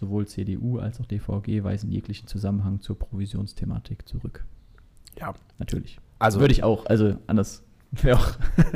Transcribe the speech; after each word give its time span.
sowohl 0.00 0.26
CDU 0.26 0.78
als 0.78 0.98
auch 0.98 1.06
DVG 1.06 1.62
weisen 1.62 1.90
jeglichen 1.90 2.26
Zusammenhang 2.26 2.80
zur 2.80 2.98
Provisionsthematik 2.98 4.08
zurück. 4.08 4.44
Ja. 5.18 5.34
Natürlich. 5.58 5.98
Also 6.18 6.40
Würde 6.40 6.52
ich 6.52 6.62
auch, 6.64 6.86
also 6.86 7.16
anders 7.26 7.62
wäre 7.92 8.18
auch. 8.18 8.32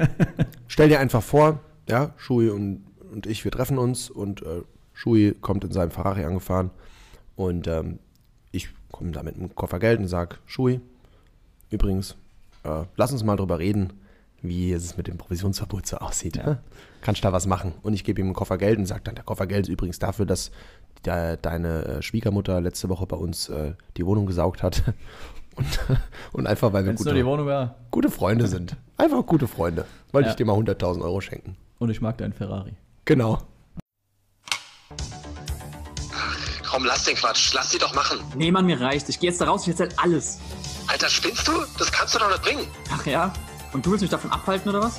stell 0.68 0.90
dir 0.90 1.00
einfach 1.00 1.22
vor, 1.22 1.60
ja, 1.88 2.12
Schui 2.18 2.50
und, 2.50 2.84
und 3.10 3.26
ich, 3.26 3.42
wir 3.44 3.50
treffen 3.50 3.78
uns 3.78 4.10
und 4.10 4.42
äh, 4.42 4.62
Schui 4.92 5.34
kommt 5.40 5.64
in 5.64 5.72
seinem 5.72 5.90
Ferrari 5.90 6.24
angefahren 6.24 6.70
und 7.36 7.66
ähm, 7.66 7.98
ich 8.52 8.68
komme 8.92 9.12
da 9.12 9.22
mit 9.22 9.36
einem 9.36 9.54
Koffer 9.54 9.78
Geld 9.78 10.00
und 10.00 10.08
sage, 10.08 10.36
Schui, 10.44 10.80
übrigens, 11.70 12.16
äh, 12.64 12.84
lass 12.96 13.12
uns 13.12 13.24
mal 13.24 13.36
drüber 13.36 13.58
reden, 13.58 13.94
wie 14.42 14.72
es 14.72 14.96
mit 14.98 15.06
dem 15.06 15.16
Provisionsverbot 15.16 15.86
so 15.86 15.96
aussieht. 15.96 16.36
Ja. 16.36 16.58
Kannst 17.04 17.22
du 17.22 17.28
da 17.28 17.34
was 17.34 17.46
machen? 17.46 17.74
Und 17.82 17.92
ich 17.92 18.02
gebe 18.02 18.18
ihm 18.22 18.28
einen 18.28 18.34
Koffer 18.34 18.56
Geld 18.56 18.78
und 18.78 18.86
sage 18.86 19.02
dann, 19.04 19.14
der 19.14 19.24
Koffer 19.24 19.46
Geld 19.46 19.66
ist 19.66 19.68
übrigens 19.70 19.98
dafür, 19.98 20.24
dass 20.24 20.50
de, 21.04 21.36
deine 21.40 21.84
äh, 21.84 22.02
Schwiegermutter 22.02 22.62
letzte 22.62 22.88
Woche 22.88 23.04
bei 23.06 23.16
uns 23.16 23.50
äh, 23.50 23.74
die 23.98 24.06
Wohnung 24.06 24.24
gesaugt 24.24 24.62
hat. 24.62 24.82
Und, 25.56 25.78
und 26.32 26.46
einfach, 26.48 26.72
weil 26.72 26.84
wir 26.84 26.94
gute, 26.94 27.24
Wohnung 27.24 27.70
gute 27.92 28.10
Freunde 28.10 28.48
sind. 28.48 28.74
Einfach 28.96 29.24
gute 29.24 29.46
Freunde. 29.46 29.84
Wollte 30.10 30.26
Ja. 30.26 30.30
ich 30.32 30.36
dir 30.36 30.44
mal 30.46 30.56
100.000 30.58 31.00
Euro 31.00 31.20
schenken. 31.20 31.56
und 31.78 31.90
ich 31.90 32.00
mag 32.00 32.18
deinen 32.18 32.32
Ferrari. 32.32 32.72
Genau. 33.04 33.40
Komm, 36.68 36.84
lass 36.86 37.04
den 37.04 37.14
Quatsch. 37.14 37.54
Lass 37.54 37.70
sie 37.70 37.78
doch 37.78 37.94
machen. 37.94 38.18
Nee, 38.34 38.50
Mann, 38.50 38.66
mir 38.66 38.80
reicht. 38.80 39.08
Ich 39.08 39.20
gehe 39.20 39.30
jetzt 39.30 39.40
da 39.40 39.44
raus, 39.44 39.62
ich 39.62 39.68
erzähl 39.68 39.90
alles. 39.96 40.40
Alter, 40.88 41.08
spinnst 41.08 41.46
du? 41.46 41.52
Das 41.78 41.92
kannst 41.92 42.16
du 42.16 42.18
doch 42.18 42.30
nicht 42.30 42.42
bringen. 42.42 42.66
Ach 42.92 43.06
ja? 43.06 43.32
Und 43.72 43.86
du 43.86 43.92
willst 43.92 44.02
mich 44.02 44.10
davon 44.10 44.32
abhalten 44.32 44.70
oder 44.70 44.80
was? 44.82 44.98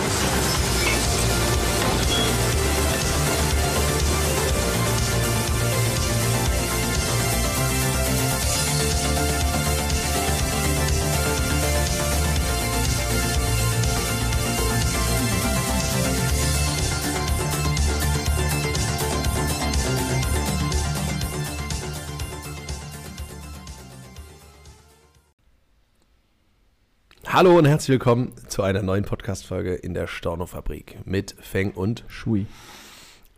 Hallo 27.31 27.57
und 27.57 27.65
herzlich 27.65 27.89
willkommen 27.93 28.33
zu 28.47 28.61
einer 28.63 28.81
neuen 28.81 29.05
Podcast-Folge 29.05 29.73
in 29.75 29.93
der 29.93 30.07
Storno-Fabrik 30.07 30.97
mit 31.05 31.35
Feng 31.39 31.71
und 31.71 32.03
Schui. 32.07 32.45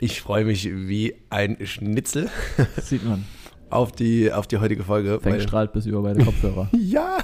ich 0.00 0.20
freue 0.20 0.44
mich 0.44 0.64
wie 0.68 1.14
ein 1.30 1.56
Schnitzel 1.64 2.28
sieht 2.82 3.04
man. 3.04 3.24
auf 3.70 3.92
die, 3.92 4.32
auf 4.32 4.46
die 4.48 4.58
heutige 4.58 4.82
Folge. 4.84 5.20
Feng 5.20 5.34
weil- 5.34 5.40
strahlt 5.42 5.72
bis 5.72 5.86
über 5.86 6.02
beide 6.02 6.24
Kopfhörer. 6.24 6.68
Ja, 6.72 7.18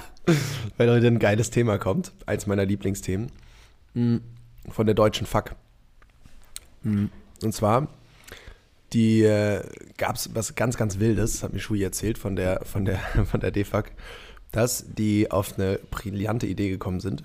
weil 0.77 0.89
heute 0.89 1.07
ein 1.07 1.19
geiles 1.19 1.49
Thema 1.49 1.77
kommt. 1.77 2.13
Eins 2.25 2.47
meiner 2.47 2.65
Lieblingsthemen. 2.65 3.31
Mm, 3.93 4.17
Von 4.69 4.85
der 4.85 4.95
deutschen 4.95 5.25
Fuck. 5.27 5.55
Und 6.83 7.09
zwar, 7.53 7.87
die 8.93 9.23
äh, 9.23 9.61
gab 9.97 10.15
es 10.15 10.33
was 10.33 10.55
ganz, 10.55 10.77
ganz 10.77 10.99
Wildes, 10.99 11.43
hat 11.43 11.53
mir 11.53 11.59
Shui 11.59 11.83
erzählt 11.83 12.17
von 12.17 12.35
der, 12.35 12.61
von 12.65 12.85
der, 12.85 12.97
von 13.25 13.39
der 13.39 13.51
DFAC, 13.51 13.91
dass 14.51 14.85
die 14.93 15.31
auf 15.31 15.57
eine 15.57 15.79
brillante 15.89 16.47
Idee 16.47 16.69
gekommen 16.69 16.99
sind. 16.99 17.23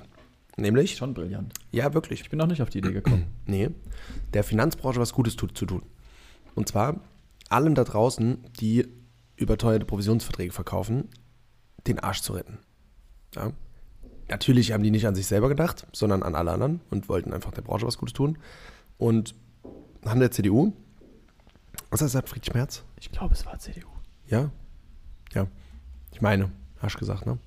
Nämlich, 0.57 0.97
Schon 0.97 1.13
brillant. 1.13 1.53
ja, 1.71 1.93
wirklich. 1.93 2.23
Ich 2.23 2.31
bin 2.31 2.39
noch 2.39 2.47
nicht 2.47 2.63
auf 2.63 2.71
die 2.71 2.79
Idee 2.79 2.93
gekommen. 2.93 3.27
Nee, 3.49 3.71
der 4.35 4.43
Finanzbranche 4.43 4.99
was 4.99 5.13
Gutes 5.13 5.37
tut, 5.37 5.57
zu 5.57 5.67
tun. 5.67 5.83
Und 6.57 6.69
zwar 6.69 7.01
allen 7.49 7.77
da 7.77 7.85
draußen, 7.85 8.39
die 8.59 8.89
überteuerte 9.37 9.85
Provisionsverträge 9.85 10.53
verkaufen, 10.53 11.09
den 11.87 12.01
Arsch 12.01 12.23
zu 12.23 12.33
retten. 12.33 12.59
Ja. 13.37 13.53
Natürlich 14.29 14.73
haben 14.73 14.83
die 14.83 14.91
nicht 14.91 15.07
an 15.07 15.15
sich 15.15 15.27
selber 15.27 15.49
gedacht, 15.49 15.87
sondern 15.93 16.25
an 16.25 16.35
alle 16.35 16.51
anderen 16.51 16.81
und 16.91 17.09
wollten 17.09 17.33
einfach 17.33 17.53
der 17.53 17.63
Branche 17.63 17.87
was 17.87 17.99
Gutes 17.99 18.15
tun. 18.15 18.39
Und 18.99 19.37
haben 20.05 20.19
der 20.19 20.33
CDU, 20.33 20.73
was 21.91 22.01
hat 22.01 22.07
gesagt, 22.07 22.29
Fried 22.29 22.47
Schmerz? 22.47 22.83
Ich 22.99 23.13
glaube, 23.13 23.35
es 23.35 23.47
war 23.47 23.59
CDU. 23.61 23.89
Ja? 24.27 24.51
Ja. 25.33 25.47
Ich 26.11 26.21
meine, 26.21 26.51
hast 26.79 26.99
gesagt, 26.99 27.27
ne? 27.27 27.39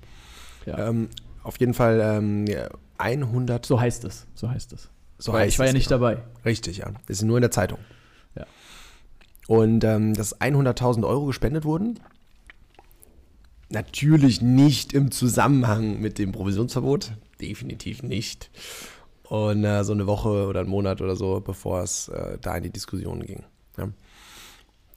Ja. 0.66 0.88
Ähm, 0.88 1.08
auf 1.42 1.58
jeden 1.58 1.74
Fall 1.74 2.00
ähm, 2.00 2.46
ja, 2.46 2.68
100 2.98 3.64
so 3.64 3.80
heißt 3.80 4.04
es. 4.04 4.26
So 4.34 4.50
heißt 4.50 4.72
es. 4.72 4.90
So 5.18 5.32
heißt 5.32 5.52
ich 5.52 5.58
war 5.58 5.66
ja 5.66 5.72
nicht 5.72 5.88
genau. 5.88 6.00
dabei. 6.00 6.22
Richtig, 6.44 6.78
ja. 6.78 6.90
Das 7.06 7.18
ist 7.18 7.22
nur 7.22 7.36
in 7.36 7.42
der 7.42 7.50
Zeitung. 7.50 7.78
Ja. 8.34 8.46
Und 9.48 9.84
ähm, 9.84 10.14
dass 10.14 10.40
100.000 10.40 11.06
Euro 11.06 11.26
gespendet 11.26 11.64
wurden. 11.64 12.00
Natürlich 13.68 14.42
nicht 14.42 14.92
im 14.92 15.12
Zusammenhang 15.12 16.00
mit 16.00 16.18
dem 16.18 16.32
Provisionsverbot. 16.32 17.12
Definitiv 17.40 18.02
nicht. 18.02 18.50
Und 19.28 19.64
äh, 19.64 19.84
so 19.84 19.92
eine 19.92 20.08
Woche 20.08 20.46
oder 20.46 20.60
einen 20.60 20.68
Monat 20.68 21.00
oder 21.00 21.14
so, 21.14 21.40
bevor 21.40 21.82
es 21.82 22.08
äh, 22.08 22.36
da 22.40 22.56
in 22.56 22.64
die 22.64 22.70
Diskussion 22.70 23.22
ging. 23.22 23.44
Ja. 23.76 23.88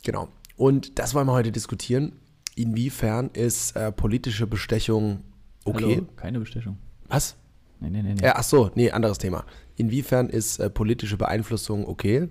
Genau. 0.03 0.27
Und 0.57 0.97
das 0.97 1.13
wollen 1.13 1.27
wir 1.27 1.33
heute 1.33 1.51
diskutieren. 1.51 2.13
Inwiefern 2.55 3.29
ist 3.31 3.75
äh, 3.75 3.91
politische 3.91 4.47
Bestechung 4.47 5.23
okay? 5.65 5.95
Hallo, 5.95 6.07
keine 6.15 6.39
Bestechung. 6.39 6.77
Was? 7.07 7.35
Nee, 7.79 7.89
nee, 7.89 8.01
nee. 8.03 8.13
nee. 8.13 8.23
Ja, 8.23 8.33
ach 8.37 8.43
so, 8.43 8.71
nee, 8.75 8.91
anderes 8.91 9.17
Thema. 9.17 9.45
Inwiefern 9.75 10.29
ist 10.29 10.59
äh, 10.59 10.69
politische 10.69 11.17
Beeinflussung 11.17 11.87
okay? 11.87 12.29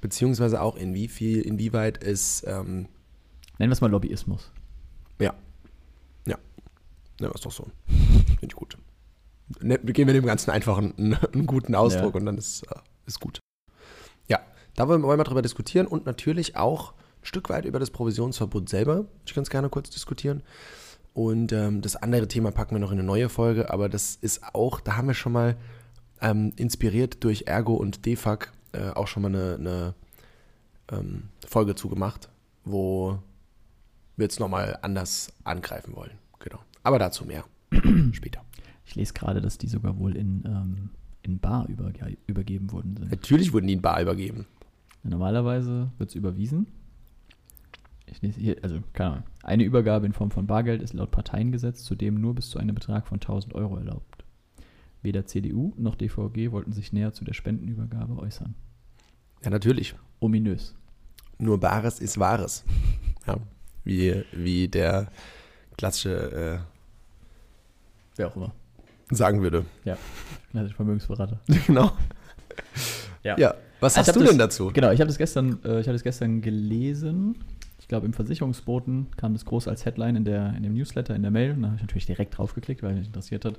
Beziehungsweise 0.00 0.60
auch 0.60 0.76
in 0.76 0.94
wie 0.94 1.08
viel, 1.08 1.40
inwieweit 1.40 1.98
ist, 2.04 2.44
ähm, 2.46 2.88
Nennen 3.58 3.70
wir 3.70 3.72
es 3.72 3.80
mal 3.80 3.90
Lobbyismus. 3.90 4.52
ja, 5.18 5.34
ja, 6.26 6.36
nehmen 7.18 7.32
wir 7.32 7.34
es 7.34 7.40
doch 7.40 7.52
so. 7.52 7.66
Finde 7.86 8.46
ich 8.48 8.54
gut. 8.54 8.76
Ne, 9.60 9.78
wir 9.82 9.94
geben 9.94 10.08
wir 10.08 10.14
dem 10.14 10.26
Ganzen 10.26 10.50
einfach 10.50 10.76
einen, 10.76 11.14
einen 11.14 11.46
guten 11.46 11.74
Ausdruck 11.74 12.14
Ja. 12.14 12.20
und 12.20 12.26
dann 12.26 12.36
ist, 12.36 12.64
äh, 12.64 12.74
ist 13.06 13.20
gut. 13.20 13.40
Ja, 14.28 14.40
da 14.74 14.86
wollen 14.88 15.02
wir 15.02 15.16
wir 15.16 15.24
drüber 15.24 15.42
diskutieren 15.42 15.86
und 15.86 16.04
natürlich 16.04 16.56
auch 16.56 16.92
Stück 17.26 17.48
weit 17.48 17.64
über 17.64 17.78
das 17.78 17.90
Provisionsverbot 17.90 18.68
selber. 18.68 18.96
Würde 18.96 19.10
Ich 19.26 19.34
ganz 19.34 19.50
gerne 19.50 19.68
kurz 19.68 19.90
diskutieren. 19.90 20.42
Und 21.12 21.52
ähm, 21.52 21.80
das 21.80 21.96
andere 21.96 22.28
Thema 22.28 22.50
packen 22.50 22.74
wir 22.74 22.78
noch 22.78 22.92
in 22.92 22.98
eine 22.98 23.06
neue 23.06 23.28
Folge, 23.28 23.70
aber 23.70 23.88
das 23.88 24.16
ist 24.16 24.42
auch, 24.54 24.80
da 24.80 24.96
haben 24.96 25.08
wir 25.08 25.14
schon 25.14 25.32
mal 25.32 25.56
ähm, 26.20 26.52
inspiriert 26.56 27.24
durch 27.24 27.44
Ergo 27.46 27.74
und 27.74 28.04
DEFAG 28.04 28.52
äh, 28.72 28.90
auch 28.90 29.06
schon 29.06 29.22
mal 29.22 29.28
eine, 29.28 29.54
eine 29.54 29.94
ähm, 30.92 31.30
Folge 31.46 31.74
zugemacht, 31.74 32.28
wo 32.64 33.18
wir 34.16 34.24
jetzt 34.24 34.40
nochmal 34.40 34.78
anders 34.82 35.32
angreifen 35.44 35.96
wollen. 35.96 36.18
Genau. 36.38 36.58
Aber 36.82 36.98
dazu 36.98 37.24
mehr 37.24 37.44
später. 38.12 38.44
Ich 38.84 38.94
lese 38.94 39.14
gerade, 39.14 39.40
dass 39.40 39.58
die 39.58 39.68
sogar 39.68 39.98
wohl 39.98 40.16
in, 40.16 40.44
ähm, 40.46 40.90
in 41.22 41.38
Bar 41.38 41.66
überge 41.68 42.16
übergeben 42.26 42.70
worden 42.72 42.96
sind. 42.96 43.10
Natürlich 43.10 43.52
wurden 43.52 43.66
die 43.66 43.72
in 43.72 43.82
Bar 43.82 44.00
übergeben. 44.00 44.46
Normalerweise 45.02 45.90
wird 45.98 46.10
es 46.10 46.14
überwiesen. 46.14 46.66
Hier, 48.20 48.56
also 48.62 48.78
keine 48.92 49.10
Ahnung. 49.10 49.24
Eine 49.42 49.64
Übergabe 49.64 50.06
in 50.06 50.12
Form 50.12 50.30
von 50.30 50.46
Bargeld 50.46 50.80
ist 50.82 50.94
laut 50.94 51.10
Parteiengesetz 51.10 51.82
zudem 51.84 52.20
nur 52.20 52.34
bis 52.34 52.50
zu 52.50 52.58
einem 52.58 52.74
Betrag 52.74 53.06
von 53.06 53.16
1000 53.16 53.54
Euro 53.54 53.76
erlaubt. 53.76 54.24
Weder 55.02 55.26
CDU 55.26 55.72
noch 55.76 55.94
DVG 55.96 56.50
wollten 56.52 56.72
sich 56.72 56.92
näher 56.92 57.12
zu 57.12 57.24
der 57.24 57.34
Spendenübergabe 57.34 58.16
äußern. 58.16 58.54
Ja, 59.44 59.50
natürlich. 59.50 59.94
Ominös. 60.20 60.74
Nur 61.38 61.60
Bares 61.60 62.00
ist 62.00 62.18
Wahres. 62.18 62.64
Ja, 63.26 63.36
wie, 63.84 64.24
wie 64.32 64.68
der 64.68 65.08
klassische 65.76 66.60
Wer 68.16 68.28
auch 68.28 68.36
immer. 68.36 68.52
äh, 69.10 69.14
sagen 69.14 69.42
würde. 69.42 69.64
Ja, 69.84 69.98
klassisch 70.50 70.74
Vermögensberater. 70.74 71.40
genau. 71.66 71.92
Ja. 73.22 73.38
Ja, 73.38 73.54
was 73.80 73.96
Also 73.96 74.08
hast 74.08 74.16
du 74.16 74.20
hab 74.22 74.28
denn 74.30 74.38
das- 74.38 74.48
dazu? 74.56 74.70
Genau, 74.72 74.90
ich 74.90 75.00
habe 75.00 75.08
das 75.08 75.18
gestern, 75.18 75.58
äh, 75.64 75.80
ich 75.80 75.86
habe 75.86 75.92
das 75.94 76.02
gestern 76.02 76.40
gelesen. 76.40 77.36
Ich 77.78 77.88
glaube, 77.88 78.06
im 78.06 78.12
Versicherungsboten 78.12 79.08
kam 79.16 79.32
das 79.34 79.44
groß 79.44 79.68
als 79.68 79.84
Headline 79.84 80.16
in, 80.16 80.24
der, 80.24 80.54
in 80.56 80.62
dem 80.62 80.74
Newsletter, 80.74 81.14
in 81.14 81.22
der 81.22 81.30
Mail. 81.30 81.52
Und 81.52 81.62
da 81.62 81.68
habe 81.68 81.76
ich 81.76 81.82
natürlich 81.82 82.06
direkt 82.06 82.36
draufgeklickt, 82.36 82.82
weil 82.82 82.94
mich 82.94 83.06
interessiert 83.06 83.44
hat. 83.44 83.56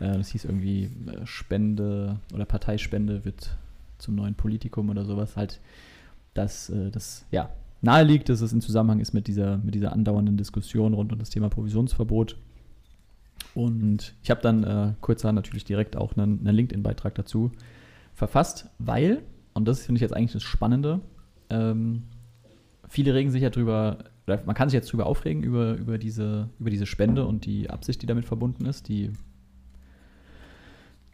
Äh, 0.00 0.16
das 0.16 0.28
hieß 0.28 0.44
irgendwie 0.44 0.84
äh, 0.84 1.26
Spende 1.26 2.20
oder 2.32 2.44
Parteispende 2.44 3.24
wird 3.24 3.56
zum 3.98 4.14
neuen 4.14 4.34
Politikum 4.34 4.90
oder 4.90 5.04
sowas. 5.04 5.36
Halt, 5.36 5.60
dass 6.34 6.70
äh, 6.70 6.90
das 6.90 7.26
ja 7.30 7.50
nahe 7.80 8.04
liegt, 8.04 8.28
dass 8.28 8.40
es 8.40 8.52
in 8.52 8.60
Zusammenhang 8.60 9.00
ist 9.00 9.12
mit 9.12 9.26
dieser, 9.26 9.58
mit 9.58 9.74
dieser 9.74 9.92
andauernden 9.92 10.36
Diskussion 10.36 10.94
rund 10.94 11.12
um 11.12 11.18
das 11.18 11.30
Thema 11.30 11.48
Provisionsverbot. 11.48 12.36
Und 13.54 14.14
ich 14.22 14.30
habe 14.30 14.40
dann 14.40 14.64
äh, 14.64 14.94
kurzerhand 15.00 15.36
natürlich 15.36 15.64
direkt 15.64 15.96
auch 15.96 16.16
einen, 16.16 16.40
einen 16.40 16.56
LinkedIn-Beitrag 16.56 17.14
dazu 17.14 17.52
verfasst, 18.14 18.68
weil, 18.78 19.22
und 19.54 19.66
das 19.66 19.84
finde 19.84 19.98
ich 19.98 20.02
jetzt 20.02 20.14
eigentlich 20.14 20.32
das 20.32 20.42
Spannende, 20.42 21.00
ähm, 21.50 22.04
viele 22.88 23.14
regen 23.14 23.30
sich 23.30 23.42
ja 23.42 23.50
drüber, 23.50 23.98
man 24.26 24.54
kann 24.54 24.68
sich 24.68 24.74
jetzt 24.74 24.92
drüber 24.92 25.06
aufregen, 25.06 25.42
über, 25.42 25.74
über, 25.74 25.98
diese, 25.98 26.48
über 26.58 26.70
diese 26.70 26.86
Spende 26.86 27.26
und 27.26 27.46
die 27.46 27.70
Absicht, 27.70 28.02
die 28.02 28.06
damit 28.06 28.24
verbunden 28.24 28.66
ist, 28.66 28.88
die, 28.88 29.12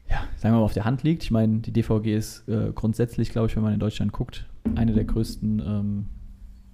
ja, 0.08 0.24
sagen 0.36 0.54
wir 0.54 0.58
mal, 0.58 0.64
auf 0.64 0.72
der 0.72 0.84
Hand 0.84 1.02
liegt. 1.02 1.22
Ich 1.22 1.30
meine, 1.30 1.58
die 1.58 1.72
DVG 1.72 2.16
ist 2.16 2.48
äh, 2.48 2.72
grundsätzlich, 2.74 3.30
glaube 3.30 3.48
ich, 3.48 3.56
wenn 3.56 3.62
man 3.62 3.72
in 3.72 3.80
Deutschland 3.80 4.12
guckt, 4.12 4.46
eine 4.74 4.92
der 4.92 5.04
größten, 5.04 5.60
ähm, 5.60 6.06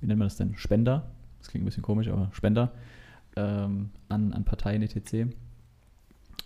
wie 0.00 0.06
nennt 0.06 0.18
man 0.18 0.26
das 0.26 0.36
denn, 0.36 0.56
Spender, 0.56 1.10
das 1.38 1.48
klingt 1.48 1.64
ein 1.64 1.66
bisschen 1.66 1.82
komisch, 1.82 2.08
aber 2.08 2.30
Spender 2.32 2.72
ähm, 3.36 3.90
an, 4.08 4.32
an 4.32 4.44
Parteien 4.44 4.82
etc. 4.82 5.30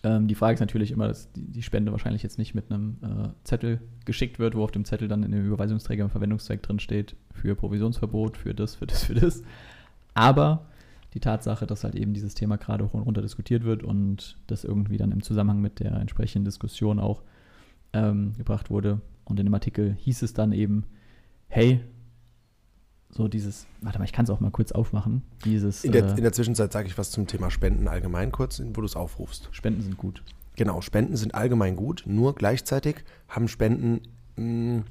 Ähm, 0.05 0.29
die 0.29 0.35
Frage 0.35 0.55
ist 0.55 0.61
natürlich 0.61 0.93
immer, 0.93 1.09
dass 1.09 1.33
die, 1.33 1.51
die 1.51 1.63
Spende 1.63 1.91
wahrscheinlich 1.91 2.23
jetzt 2.23 2.39
nicht 2.39 2.55
mit 2.55 2.71
einem 2.71 2.99
äh, 3.03 3.29
Zettel 3.43 3.81
geschickt 4.05 4.39
wird, 4.39 4.55
wo 4.55 4.63
auf 4.63 4.71
dem 4.71 4.85
Zettel 4.85 5.09
dann 5.09 5.23
in 5.23 5.33
dem 5.33 5.47
Überweisungsträger 5.47 6.05
im 6.05 6.11
Verwendungszweck 6.11 6.63
drin 6.63 6.79
steht, 6.79 7.17
für 7.33 7.57
Provisionsverbot, 7.57 8.37
für 8.37 8.55
das, 8.55 8.75
für 8.75 8.87
das, 8.87 9.05
für 9.05 9.15
das. 9.15 9.43
Aber 10.13 10.67
die 11.15 11.21
Tatsache, 11.21 11.67
dass 11.67 11.85
halt 11.85 11.95
eben 11.95 12.13
dieses 12.13 12.35
Thema 12.35 12.59
gerade 12.59 12.85
hoch 12.85 12.93
und 12.93 13.03
runter 13.03 13.23
diskutiert 13.23 13.65
wird 13.65 13.83
und 13.83 14.37
das 14.47 14.65
irgendwie 14.65 14.99
dann 14.99 15.11
im 15.11 15.23
Zusammenhang 15.23 15.61
mit 15.61 15.81
der 15.81 15.93
entsprechenden 15.95 16.45
Diskussion 16.45 17.01
auch 17.01 17.23
ähm, 17.95 18.35
gebracht 18.37 18.69
wurde. 18.69 19.01
Und 19.25 19.41
in 19.41 19.47
dem 19.47 19.55
Artikel 19.55 19.95
hieß 19.95 20.23
es 20.23 20.35
dann 20.35 20.53
eben, 20.53 20.85
hey, 21.49 21.81
so 23.15 23.29
dieses, 23.29 23.67
warte 23.81 23.99
mal, 23.99 24.05
ich 24.05 24.13
kann 24.13 24.25
es 24.25 24.31
auch 24.31 24.41
mal 24.41 24.51
kurz 24.51 24.73
aufmachen. 24.73 25.23
Dieses 25.45 25.85
In 25.85 25.93
der, 25.93 26.05
äh, 26.05 26.11
in 26.17 26.23
der 26.23 26.33
Zwischenzeit 26.33 26.73
sage 26.73 26.89
ich 26.89 26.99
was 26.99 27.11
zum 27.11 27.27
Thema 27.27 27.51
Spenden 27.51 27.87
allgemein 27.87 28.33
kurz, 28.33 28.61
wo 28.61 28.81
du 28.81 28.85
es 28.85 28.97
aufrufst. 28.97 29.49
Spenden 29.53 29.83
sind 29.83 29.97
gut. 29.97 30.23
Genau, 30.57 30.81
Spenden 30.81 31.17
sind 31.17 31.35
allgemein 31.35 31.77
gut, 31.77 32.05
nur 32.07 32.35
gleichzeitig 32.35 33.05
haben 33.29 33.49
Spenden 33.49 34.01
mh, 34.37 34.85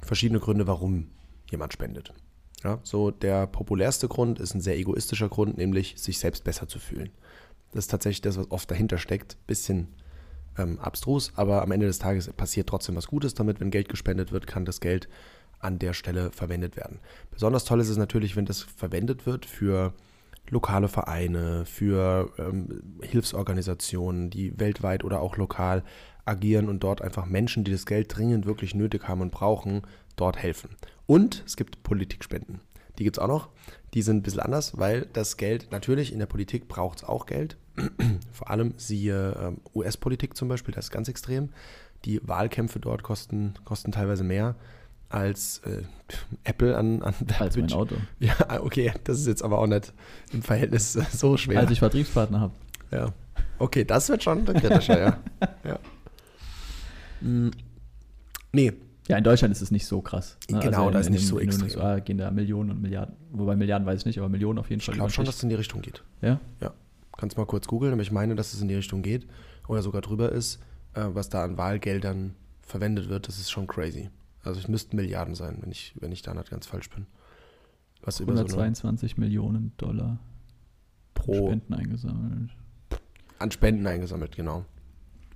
verschiedene 0.00 0.40
Gründe, 0.40 0.66
warum 0.66 1.08
jemand 1.50 1.72
spendet. 1.72 2.12
Ja, 2.62 2.78
so 2.84 3.10
der 3.10 3.48
populärste 3.48 4.06
Grund 4.06 4.38
ist 4.38 4.54
ein 4.54 4.60
sehr 4.60 4.78
egoistischer 4.78 5.28
Grund, 5.28 5.58
nämlich 5.58 5.94
sich 5.98 6.18
selbst 6.20 6.44
besser 6.44 6.68
zu 6.68 6.78
fühlen. 6.78 7.10
Das 7.72 7.86
ist 7.86 7.90
tatsächlich 7.90 8.20
das, 8.20 8.36
was 8.36 8.50
oft 8.50 8.70
dahinter 8.70 8.98
steckt. 8.98 9.36
Bisschen 9.46 9.88
ähm, 10.58 10.78
abstrus, 10.78 11.32
aber 11.34 11.62
am 11.62 11.72
Ende 11.72 11.86
des 11.86 11.98
Tages 11.98 12.32
passiert 12.32 12.68
trotzdem 12.68 12.94
was 12.94 13.08
Gutes 13.08 13.34
damit. 13.34 13.58
Wenn 13.58 13.70
Geld 13.70 13.88
gespendet 13.88 14.30
wird, 14.30 14.46
kann 14.46 14.64
das 14.64 14.80
Geld 14.80 15.08
an 15.62 15.78
der 15.78 15.94
Stelle 15.94 16.30
verwendet 16.32 16.76
werden. 16.76 16.98
Besonders 17.30 17.64
toll 17.64 17.80
ist 17.80 17.88
es 17.88 17.96
natürlich, 17.96 18.36
wenn 18.36 18.44
das 18.44 18.62
verwendet 18.62 19.26
wird 19.26 19.46
für 19.46 19.94
lokale 20.50 20.88
Vereine, 20.88 21.64
für 21.64 22.30
ähm, 22.38 22.82
Hilfsorganisationen, 23.02 24.28
die 24.28 24.58
weltweit 24.58 25.04
oder 25.04 25.20
auch 25.20 25.36
lokal 25.36 25.82
agieren 26.24 26.68
und 26.68 26.84
dort 26.84 27.00
einfach 27.00 27.26
Menschen, 27.26 27.64
die 27.64 27.72
das 27.72 27.86
Geld 27.86 28.14
dringend 28.14 28.44
wirklich 28.44 28.74
nötig 28.74 29.08
haben 29.08 29.20
und 29.20 29.30
brauchen, 29.30 29.82
dort 30.16 30.36
helfen. 30.36 30.70
Und 31.06 31.42
es 31.46 31.56
gibt 31.56 31.82
Politikspenden. 31.82 32.60
Die 32.98 33.04
gibt 33.04 33.16
es 33.16 33.22
auch 33.22 33.28
noch. 33.28 33.48
Die 33.94 34.02
sind 34.02 34.18
ein 34.18 34.22
bisschen 34.22 34.40
anders, 34.40 34.78
weil 34.78 35.06
das 35.12 35.36
Geld, 35.36 35.68
natürlich 35.70 36.12
in 36.12 36.18
der 36.18 36.26
Politik 36.26 36.68
braucht 36.68 36.98
es 36.98 37.04
auch 37.04 37.26
Geld. 37.26 37.56
Vor 38.32 38.50
allem 38.50 38.74
siehe 38.76 39.36
ähm, 39.40 39.60
US-Politik 39.74 40.36
zum 40.36 40.48
Beispiel, 40.48 40.74
das 40.74 40.86
ist 40.86 40.90
ganz 40.90 41.08
extrem. 41.08 41.50
Die 42.04 42.20
Wahlkämpfe 42.26 42.80
dort 42.80 43.02
kosten, 43.02 43.54
kosten 43.64 43.92
teilweise 43.92 44.24
mehr 44.24 44.56
als 45.12 45.58
äh, 45.64 45.82
Apple 46.44 46.76
an, 46.76 47.02
an 47.02 47.14
Als 47.38 47.56
mein. 47.56 47.72
Auto. 47.72 47.96
Ja, 48.20 48.34
okay, 48.62 48.92
das 49.04 49.18
ist 49.20 49.26
jetzt 49.26 49.42
aber 49.42 49.58
auch 49.58 49.66
nicht 49.66 49.92
im 50.32 50.42
Verhältnis 50.42 50.92
so 51.12 51.36
schwer. 51.36 51.60
Als 51.60 51.70
ich 51.70 51.78
Vertriebspartner 51.78 52.40
habe. 52.40 52.54
Ja. 52.90 53.12
Okay, 53.58 53.84
das 53.84 54.08
wird 54.08 54.22
schon 54.22 54.44
kritischer, 54.44 54.98
ja. 54.98 55.18
ja. 55.64 55.78
Mm, 57.20 57.50
Nee, 58.54 58.72
Ja, 59.08 59.16
in 59.16 59.24
Deutschland 59.24 59.52
ist 59.52 59.62
es 59.62 59.70
nicht 59.70 59.86
so 59.86 60.02
krass. 60.02 60.36
ne? 60.50 60.60
Genau, 60.60 60.88
in, 60.88 60.92
da 60.94 61.00
ist 61.00 61.06
in 61.06 61.12
nicht 61.14 61.26
so 61.26 61.38
in 61.38 61.48
den 61.50 61.60
extrem. 61.62 61.80
USA 61.82 61.98
gehen 62.00 62.18
da 62.18 62.30
Millionen 62.30 62.70
und 62.70 62.82
Milliarden. 62.82 63.16
Wobei 63.30 63.56
Milliarden 63.56 63.86
weiß 63.86 64.00
ich 64.00 64.06
nicht, 64.06 64.18
aber 64.18 64.28
Millionen 64.28 64.58
auf 64.58 64.68
jeden 64.70 64.80
ich 64.80 64.86
Fall. 64.86 64.94
glaube 64.94 65.08
über 65.08 65.14
schon, 65.14 65.24
dass 65.24 65.36
es 65.36 65.42
in 65.42 65.48
die 65.48 65.54
Richtung 65.54 65.80
geht. 65.80 66.02
Ja? 66.20 66.40
Ja. 66.60 66.72
Kannst 67.16 67.36
mal 67.36 67.46
kurz 67.46 67.66
googeln, 67.66 67.92
aber 67.92 68.02
ich 68.02 68.12
meine, 68.12 68.34
dass 68.34 68.52
es 68.54 68.60
in 68.60 68.68
die 68.68 68.74
Richtung 68.74 69.02
geht 69.02 69.26
oder 69.68 69.82
sogar 69.82 70.00
drüber 70.02 70.32
ist, 70.32 70.60
äh, 70.94 71.04
was 71.12 71.28
da 71.28 71.44
an 71.44 71.56
Wahlgeldern 71.56 72.34
verwendet 72.62 73.08
wird. 73.08 73.28
Das 73.28 73.38
ist 73.38 73.50
schon 73.50 73.66
crazy. 73.66 74.10
Also 74.42 74.60
es 74.60 74.68
müssten 74.68 74.96
Milliarden 74.96 75.34
sein, 75.34 75.58
wenn 75.60 75.70
ich, 75.70 75.94
wenn 76.00 76.12
ich 76.12 76.22
da 76.22 76.34
nicht 76.34 76.50
ganz 76.50 76.66
falsch 76.66 76.90
bin. 76.90 77.06
Was 78.02 78.18
über 78.20 78.32
so 78.32 78.40
eine 78.40 78.48
122 78.48 79.16
Millionen 79.16 79.72
Dollar 79.76 80.18
pro 81.14 81.46
Spenden 81.46 81.74
eingesammelt. 81.74 82.50
an 83.38 83.50
Spenden 83.50 83.86
eingesammelt, 83.86 84.34
genau. 84.34 84.64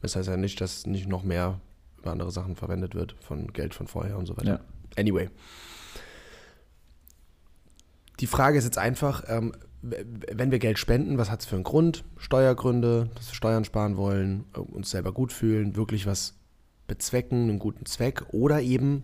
Das 0.00 0.16
heißt 0.16 0.28
ja 0.28 0.36
nicht, 0.36 0.60
dass 0.60 0.86
nicht 0.86 1.08
noch 1.08 1.22
mehr 1.22 1.60
über 1.98 2.10
andere 2.10 2.32
Sachen 2.32 2.56
verwendet 2.56 2.94
wird, 2.94 3.14
von 3.20 3.52
Geld 3.52 3.74
von 3.74 3.86
vorher 3.86 4.18
und 4.18 4.26
so 4.26 4.36
weiter. 4.36 4.48
Ja. 4.48 4.60
Anyway. 4.96 5.30
Die 8.20 8.26
Frage 8.26 8.58
ist 8.58 8.64
jetzt 8.64 8.78
einfach, 8.78 9.24
ähm, 9.28 9.52
wenn 9.82 10.50
wir 10.50 10.58
Geld 10.58 10.78
spenden, 10.78 11.18
was 11.18 11.30
hat 11.30 11.40
es 11.40 11.46
für 11.46 11.54
einen 11.54 11.64
Grund? 11.64 12.04
Steuergründe, 12.16 13.10
dass 13.14 13.28
wir 13.28 13.34
Steuern 13.34 13.64
sparen 13.64 13.96
wollen, 13.96 14.44
äh, 14.54 14.60
uns 14.60 14.90
selber 14.90 15.12
gut 15.12 15.32
fühlen, 15.32 15.76
wirklich 15.76 16.06
was 16.06 16.34
bezwecken, 16.86 17.48
einen 17.48 17.58
guten 17.58 17.86
Zweck 17.86 18.24
oder 18.32 18.60
eben 18.62 19.02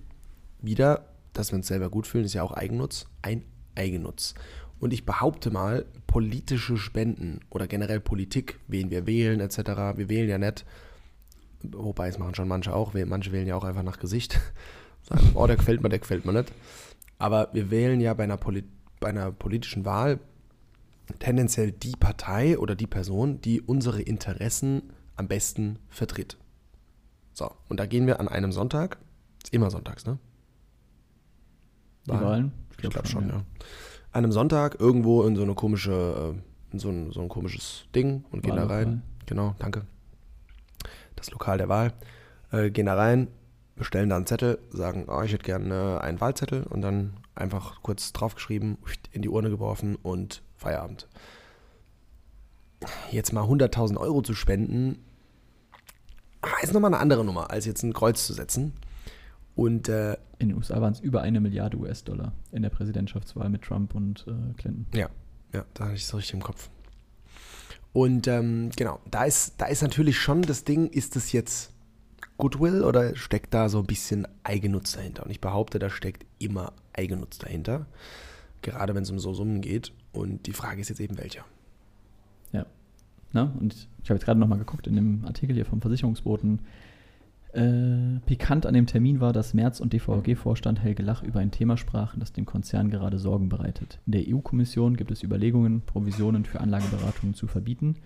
wieder, 0.60 1.06
dass 1.32 1.52
wir 1.52 1.56
uns 1.56 1.66
selber 1.66 1.90
gut 1.90 2.06
fühlen, 2.06 2.24
ist 2.24 2.34
ja 2.34 2.42
auch 2.42 2.52
Eigennutz, 2.52 3.06
ein 3.22 3.44
Eigennutz. 3.74 4.34
Und 4.78 4.92
ich 4.92 5.06
behaupte 5.06 5.50
mal, 5.50 5.86
politische 6.06 6.76
Spenden 6.76 7.40
oder 7.50 7.66
generell 7.66 8.00
Politik, 8.00 8.58
wen 8.66 8.90
wir 8.90 9.06
wählen 9.06 9.40
etc., 9.40 9.58
wir 9.96 10.08
wählen 10.08 10.28
ja 10.28 10.38
nicht, 10.38 10.64
wobei 11.62 12.08
es 12.08 12.18
machen 12.18 12.34
schon 12.34 12.48
manche 12.48 12.74
auch, 12.74 12.92
manche 13.06 13.32
wählen 13.32 13.46
ja 13.46 13.54
auch 13.54 13.64
einfach 13.64 13.82
nach 13.84 13.98
Gesicht, 13.98 14.40
sagen, 15.02 15.30
oh, 15.34 15.46
der 15.46 15.56
gefällt 15.56 15.82
mir, 15.82 15.88
der 15.88 16.00
gefällt 16.00 16.24
mir 16.24 16.32
nicht. 16.32 16.52
Aber 17.18 17.48
wir 17.52 17.70
wählen 17.70 18.00
ja 18.00 18.14
bei 18.14 18.24
einer, 18.24 18.36
Poli 18.36 18.64
bei 18.98 19.08
einer 19.08 19.30
politischen 19.30 19.84
Wahl 19.84 20.18
tendenziell 21.18 21.72
die 21.72 21.96
Partei 21.98 22.58
oder 22.58 22.74
die 22.74 22.86
Person, 22.86 23.40
die 23.40 23.60
unsere 23.60 24.02
Interessen 24.02 24.92
am 25.16 25.28
besten 25.28 25.78
vertritt. 25.88 26.36
So, 27.32 27.50
und 27.68 27.80
da 27.80 27.86
gehen 27.86 28.06
wir 28.06 28.20
an 28.20 28.28
einem 28.28 28.52
Sonntag, 28.52 28.98
ist 29.42 29.52
immer 29.52 29.70
sonntags, 29.70 30.06
ne? 30.06 30.18
Die 32.06 32.10
Wahlen? 32.10 32.52
Ich 32.70 32.76
glaube 32.78 33.06
schon, 33.06 33.28
ja. 33.28 33.36
An 33.36 33.44
einem 34.24 34.32
Sonntag 34.32 34.78
irgendwo 34.80 35.22
in 35.22 35.36
so 35.36 35.42
eine 35.42 35.54
komische, 35.54 36.34
äh, 36.36 36.72
in 36.72 36.78
so 36.78 36.90
ein, 36.90 37.12
so 37.12 37.20
ein 37.20 37.28
komisches 37.28 37.86
Ding 37.94 38.24
und 38.30 38.42
gehen 38.42 38.56
da 38.56 38.66
rein. 38.66 39.02
Genau, 39.26 39.54
danke. 39.58 39.86
Das 41.16 41.30
Lokal 41.30 41.58
der 41.58 41.68
Wahl. 41.68 41.92
Äh, 42.50 42.70
gehen 42.70 42.86
da 42.86 42.94
rein, 42.94 43.28
bestellen 43.76 44.10
da 44.10 44.16
einen 44.16 44.26
Zettel, 44.26 44.58
sagen, 44.70 45.06
oh, 45.08 45.22
ich 45.22 45.32
hätte 45.32 45.44
gerne 45.44 46.00
einen 46.02 46.20
Wahlzettel 46.20 46.64
und 46.64 46.82
dann 46.82 47.14
einfach 47.34 47.82
kurz 47.82 48.12
draufgeschrieben, 48.12 48.78
in 49.12 49.22
die 49.22 49.28
Urne 49.28 49.48
geworfen 49.48 49.96
und 49.96 50.42
Feierabend. 50.56 51.08
Jetzt 53.10 53.32
mal 53.32 53.44
100.000 53.44 53.96
Euro 53.96 54.22
zu 54.22 54.34
spenden, 54.34 54.98
ah, 56.42 56.62
ist 56.62 56.72
nochmal 56.72 56.92
eine 56.92 57.00
andere 57.00 57.24
Nummer, 57.24 57.50
als 57.50 57.64
jetzt 57.64 57.82
ein 57.82 57.92
Kreuz 57.92 58.26
zu 58.26 58.32
setzen. 58.32 58.72
Und 59.54 59.88
äh, 59.88 60.16
In 60.38 60.48
den 60.48 60.56
USA 60.56 60.80
waren 60.80 60.92
es 60.92 61.00
über 61.00 61.22
eine 61.22 61.40
Milliarde 61.40 61.76
US-Dollar 61.76 62.32
in 62.52 62.62
der 62.62 62.70
Präsidentschaftswahl 62.70 63.48
mit 63.48 63.62
Trump 63.62 63.94
und 63.94 64.24
äh, 64.26 64.54
Clinton. 64.56 64.86
Ja, 64.94 65.08
ja, 65.52 65.64
da 65.74 65.84
hatte 65.84 65.94
ich 65.94 66.02
es 66.02 66.08
so 66.08 66.16
richtig 66.16 66.34
im 66.34 66.42
Kopf. 66.42 66.70
Und 67.92 68.26
ähm, 68.26 68.70
genau, 68.74 69.00
da 69.10 69.24
ist, 69.24 69.54
da 69.58 69.66
ist 69.66 69.82
natürlich 69.82 70.18
schon 70.18 70.42
das 70.42 70.64
Ding, 70.64 70.86
ist 70.86 71.14
das 71.14 71.32
jetzt 71.32 71.72
Goodwill 72.38 72.82
oder 72.82 73.14
steckt 73.16 73.52
da 73.52 73.68
so 73.68 73.78
ein 73.78 73.86
bisschen 73.86 74.26
Eigennutz 74.44 74.92
dahinter? 74.92 75.24
Und 75.24 75.30
ich 75.30 75.40
behaupte, 75.40 75.78
da 75.78 75.90
steckt 75.90 76.24
immer 76.38 76.72
Eigennutz 76.94 77.38
dahinter. 77.38 77.86
Gerade 78.62 78.94
wenn 78.94 79.02
es 79.02 79.10
um 79.10 79.18
so 79.18 79.34
Summen 79.34 79.60
geht. 79.60 79.92
Und 80.12 80.46
die 80.46 80.52
Frage 80.52 80.80
ist 80.80 80.88
jetzt 80.88 81.00
eben 81.00 81.18
welcher. 81.18 81.44
Ja. 82.52 82.64
Na, 83.32 83.52
und 83.58 83.88
ich 84.02 84.10
habe 84.10 84.18
jetzt 84.18 84.24
gerade 84.24 84.40
nochmal 84.40 84.58
geguckt 84.58 84.86
in 84.86 84.94
dem 84.94 85.24
Artikel 85.24 85.54
hier 85.54 85.64
vom 85.64 85.80
Versicherungsboten. 85.80 86.60
Äh, 87.52 88.20
pikant 88.24 88.64
an 88.64 88.72
dem 88.72 88.86
Termin 88.86 89.20
war, 89.20 89.32
dass 89.32 89.52
Merz 89.52 89.80
und 89.80 89.92
DVG-Vorstand 89.92 90.82
Helge 90.82 91.02
Lach 91.02 91.22
über 91.22 91.40
ein 91.40 91.50
Thema 91.50 91.76
sprachen, 91.76 92.20
das 92.20 92.32
dem 92.32 92.46
Konzern 92.46 92.90
gerade 92.90 93.18
Sorgen 93.18 93.50
bereitet. 93.50 93.98
In 94.06 94.12
der 94.12 94.24
EU-Kommission 94.26 94.96
gibt 94.96 95.10
es 95.10 95.22
Überlegungen, 95.22 95.82
Provisionen 95.82 96.44
für 96.44 96.60
Anlageberatungen 96.60 97.34
zu 97.34 97.46
verbieten. 97.46 97.96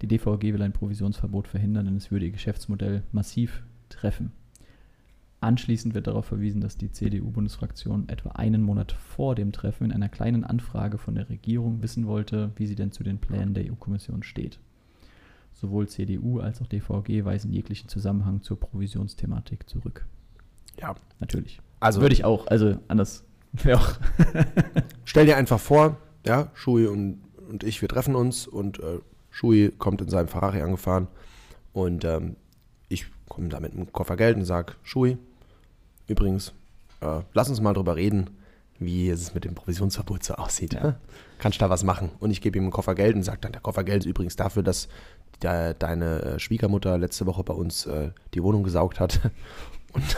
Die 0.00 0.06
DVG 0.06 0.54
will 0.54 0.62
ein 0.62 0.72
Provisionsverbot 0.72 1.48
verhindern, 1.48 1.84
denn 1.84 1.96
es 1.96 2.10
würde 2.10 2.26
ihr 2.26 2.32
Geschäftsmodell 2.32 3.02
massiv 3.12 3.62
treffen. 3.90 4.32
Anschließend 5.40 5.94
wird 5.94 6.06
darauf 6.06 6.24
verwiesen, 6.24 6.62
dass 6.62 6.78
die 6.78 6.90
CDU-Bundesfraktion 6.90 8.08
etwa 8.08 8.30
einen 8.30 8.62
Monat 8.62 8.92
vor 8.92 9.34
dem 9.34 9.52
Treffen 9.52 9.84
in 9.84 9.92
einer 9.92 10.08
kleinen 10.08 10.44
Anfrage 10.44 10.96
von 10.96 11.14
der 11.14 11.28
Regierung 11.28 11.82
wissen 11.82 12.06
wollte, 12.06 12.52
wie 12.56 12.66
sie 12.66 12.74
denn 12.76 12.92
zu 12.92 13.04
den 13.04 13.18
Plänen 13.18 13.52
der 13.52 13.70
EU-Kommission 13.70 14.22
steht. 14.22 14.58
Sowohl 15.54 15.88
CDU 15.88 16.40
als 16.40 16.60
auch 16.60 16.66
DVG 16.66 17.24
weisen 17.24 17.52
jeglichen 17.52 17.88
Zusammenhang 17.88 18.42
zur 18.42 18.58
Provisionsthematik 18.58 19.68
zurück. 19.68 20.04
Ja, 20.78 20.94
Natürlich. 21.20 21.60
also 21.80 22.00
Würde 22.00 22.14
ich 22.14 22.24
auch, 22.24 22.46
also 22.48 22.76
anders 22.88 23.24
wäre 23.52 23.78
auch. 23.78 23.94
stell 25.04 25.26
dir 25.26 25.36
einfach 25.36 25.60
vor, 25.60 25.96
ja, 26.26 26.50
Schui 26.54 26.86
und, 26.86 27.20
und 27.48 27.62
ich, 27.62 27.80
wir 27.80 27.88
treffen 27.88 28.14
uns 28.14 28.46
und 28.46 28.80
äh, 28.80 28.98
Schui 29.30 29.72
kommt 29.78 30.00
in 30.00 30.08
seinem 30.08 30.28
Ferrari 30.28 30.60
angefahren 30.60 31.08
und 31.72 32.04
ähm, 32.04 32.36
ich 32.88 33.06
komme 33.28 33.48
da 33.48 33.60
mit 33.60 33.72
einem 33.72 33.92
Koffer 33.92 34.16
Geld 34.16 34.36
und 34.36 34.44
sage, 34.44 34.74
Schui, 34.82 35.18
übrigens, 36.08 36.52
äh, 37.00 37.20
lass 37.32 37.48
uns 37.48 37.60
mal 37.60 37.74
drüber 37.74 37.96
reden, 37.96 38.30
wie 38.78 39.08
es 39.08 39.34
mit 39.34 39.44
dem 39.44 39.54
Provisionsverbot 39.54 40.24
so 40.24 40.34
aussieht. 40.34 40.74
Ja. 40.74 40.96
Kannst 41.38 41.58
du 41.58 41.64
da 41.64 41.70
was 41.70 41.84
machen? 41.84 42.10
Und 42.20 42.30
ich 42.30 42.40
gebe 42.40 42.58
ihm 42.58 42.64
einen 42.64 42.72
Koffer 42.72 42.94
Geld 42.94 43.14
und 43.14 43.22
sage 43.22 43.38
dann, 43.40 43.52
der 43.52 43.60
Koffer 43.60 43.84
Geld 43.84 44.02
ist 44.04 44.06
übrigens 44.08 44.36
dafür, 44.36 44.62
dass 44.62 44.88
de, 45.42 45.74
deine 45.78 46.22
äh, 46.22 46.38
Schwiegermutter 46.38 46.98
letzte 46.98 47.26
Woche 47.26 47.42
bei 47.44 47.54
uns 47.54 47.86
äh, 47.86 48.10
die 48.34 48.42
Wohnung 48.42 48.62
gesaugt 48.62 49.00
hat. 49.00 49.20
Und, 49.94 50.16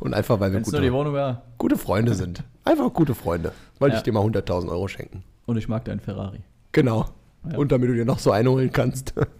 und 0.00 0.12
einfach, 0.12 0.38
weil 0.38 0.52
wir 0.52 0.60
gute, 0.60 0.92
Wohnung 0.92 1.14
war 1.14 1.44
gute 1.56 1.78
Freunde 1.78 2.12
sind. 2.12 2.44
Einfach 2.62 2.92
gute 2.92 3.14
Freunde. 3.14 3.52
Wollte 3.78 3.94
Ja. 3.94 3.98
ich 4.00 4.02
dir 4.02 4.12
mal 4.12 4.20
100.000 4.22 4.68
Euro 4.68 4.86
schenken. 4.86 5.24
und 5.46 5.56
ich 5.56 5.66
mag 5.66 5.82
deinen 5.86 6.00
Ferrari. 6.00 6.40
Genau. 6.72 7.06
Ja. 7.50 7.56
Und 7.56 7.72
damit 7.72 7.88
du 7.88 7.94
dir 7.94 8.04
noch 8.04 8.18
so 8.18 8.32
einholen 8.32 8.70
kannst. 8.70 9.14
Genau. 9.14 9.30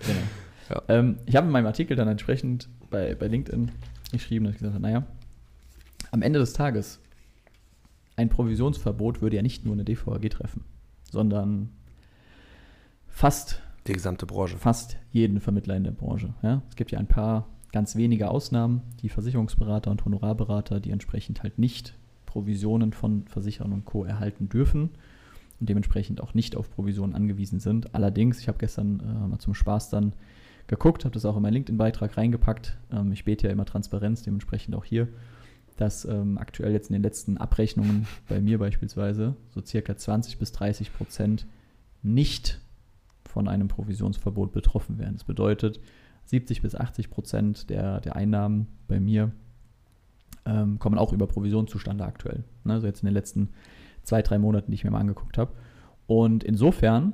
Ja. 0.71 0.83
Ähm, 0.89 1.19
ich 1.27 1.37
habe 1.37 1.49
in 1.49 1.53
meinem 1.53 1.67
Artikel 1.67 1.99
dann 1.99 2.09
entsprechend 2.09 2.71
bei, 2.89 3.15
bei 3.15 3.27
LinkedIn 3.27 3.73
geschrieben, 4.11 4.47
dass 4.47 4.55
ich 4.55 4.59
gesagt 4.61 4.73
habe, 4.75 4.83
naja, 4.83 5.03
am 6.13 6.23
Ende 6.23 6.39
des 6.39 6.55
Tages, 6.55 6.99
ein 8.17 8.31
Provisionsverbot 8.31 9.21
würde 9.21 9.37
ja 9.37 9.43
nicht 9.43 9.67
nur 9.67 9.75
eine 9.75 9.85
DVAG 9.85 10.31
treffen, 10.31 10.65
sondern 11.11 11.69
fast, 13.07 13.61
Die 13.87 13.93
gesamte 13.93 14.27
Branche. 14.27 14.57
fast 14.57 14.97
jeden 15.13 15.41
Vermittler 15.41 15.77
in 15.77 15.85
der 15.85 15.91
Branche. 15.91 16.35
Ja? 16.43 16.63
Es 16.69 16.77
gibt 16.77 16.91
ja 16.91 16.99
ein 16.99 17.07
paar 17.07 17.49
ganz 17.73 17.97
wenige 17.97 18.31
Ausnahmen, 18.31 18.83
die 19.03 19.09
Versicherungsberater 19.09 19.91
und 19.91 20.05
Honorarberater, 20.05 20.81
die 20.81 20.91
entsprechend 20.91 21.43
halt 21.43 21.59
nicht 21.59 21.95
Provisionen 22.25 22.93
von 22.93 23.27
Versicherern 23.27 23.73
und 23.73 23.85
Co. 23.85 24.05
erhalten 24.05 24.49
dürfen 24.49 24.91
und 25.61 25.69
dementsprechend 25.69 26.21
auch 26.21 26.35
nicht 26.35 26.57
auf 26.57 26.71
Provisionen 26.71 27.15
angewiesen 27.15 27.61
sind. 27.61 27.95
Allerdings, 27.95 28.41
ich 28.41 28.49
habe 28.49 28.59
gestern 28.59 29.01
äh, 29.01 29.29
mal 29.29 29.39
zum 29.39 29.55
Spaß 29.55 29.91
dann 29.91 30.15
geguckt, 30.67 31.05
habe 31.05 31.13
das 31.13 31.25
auch 31.25 31.37
in 31.37 31.43
meinen 31.43 31.55
LinkedIn-Beitrag 31.55 32.17
reingepackt. 32.17 32.79
Ähm, 32.91 33.13
ich 33.13 33.25
bete 33.25 33.49
ja 33.49 33.53
immer 33.53 33.67
Transparenz, 33.67 34.23
dementsprechend 34.23 34.75
auch 34.75 34.85
hier, 34.85 35.09
dass 35.77 36.05
ähm, 36.05 36.39
aktuell 36.39 36.73
jetzt 36.73 36.91
in 36.91 36.95
den 36.95 37.03
letzten 37.03 37.37
Abrechnungen 37.37 38.07
bei 38.29 38.41
mir 38.41 38.59
beispielsweise 38.59 39.37
so 39.51 39.61
circa 39.65 39.97
20 39.97 40.39
bis 40.39 40.53
30 40.53 40.93
Prozent 40.93 41.47
nicht 42.03 42.61
von 43.35 43.49
einem 43.49 43.67
Provisionsverbot 43.67 44.53
betroffen 44.53 44.99
werden. 44.99 45.15
Das 45.15 45.25
bedeutet, 45.25 45.81
70 46.27 46.63
bis 46.63 46.77
80 46.77 47.11
Prozent 47.11 47.69
der, 47.69 48.01
der 48.01 48.15
Einnahmen 48.15 48.69
bei 48.87 49.01
mir 49.01 49.33
ähm, 50.47 50.79
kommen 50.79 50.97
auch 50.99 51.13
über 51.13 51.27
Provision 51.27 51.67
zustande 51.67 52.05
aktuell. 52.05 52.45
Ne, 52.63 52.75
also 52.75 52.87
jetzt 52.87 53.03
in 53.03 53.07
den 53.07 53.15
letzten 53.15 53.49
zwei, 54.05 54.23
drei 54.23 54.39
Monaten, 54.39 54.71
die 54.71 54.77
ich 54.77 54.85
mir 54.85 54.93
mal 54.93 55.01
angeguckt 55.01 55.37
habe. 55.37 55.53
Und 56.07 56.45
insofern, 56.45 57.13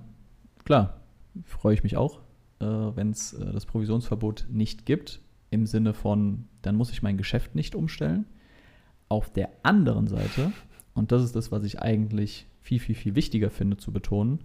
klar, 0.65 1.01
freue 1.47 1.73
ich 1.73 1.83
mich 1.83 1.97
auch, 1.97 2.21
äh, 2.61 2.67
wenn 2.67 3.13
es 3.13 3.33
äh, 3.33 3.53
das 3.53 3.65
Provisionsverbot 3.65 4.47
nicht 4.51 4.85
gibt, 4.85 5.23
im 5.49 5.67
Sinne 5.67 5.95
von, 5.95 6.45
dann 6.61 6.77
muss 6.77 6.93
ich 6.93 7.03
mein 7.03 7.17
Geschäft 7.17 7.55
nicht 7.55 7.75
umstellen. 7.75 8.27
Auf 9.09 9.33
der 9.33 9.49
anderen 9.63 10.07
Seite, 10.07 10.53
und 10.93 11.13
das 11.13 11.25
ist 11.25 11.35
das, 11.35 11.51
was 11.51 11.65
ich 11.65 11.81
eigentlich 11.81 12.47
viel, 12.61 12.79
viel, 12.79 12.95
viel 12.95 13.15
wichtiger 13.15 13.49
finde 13.49 13.79
zu 13.79 13.91
betonen, 13.91 14.41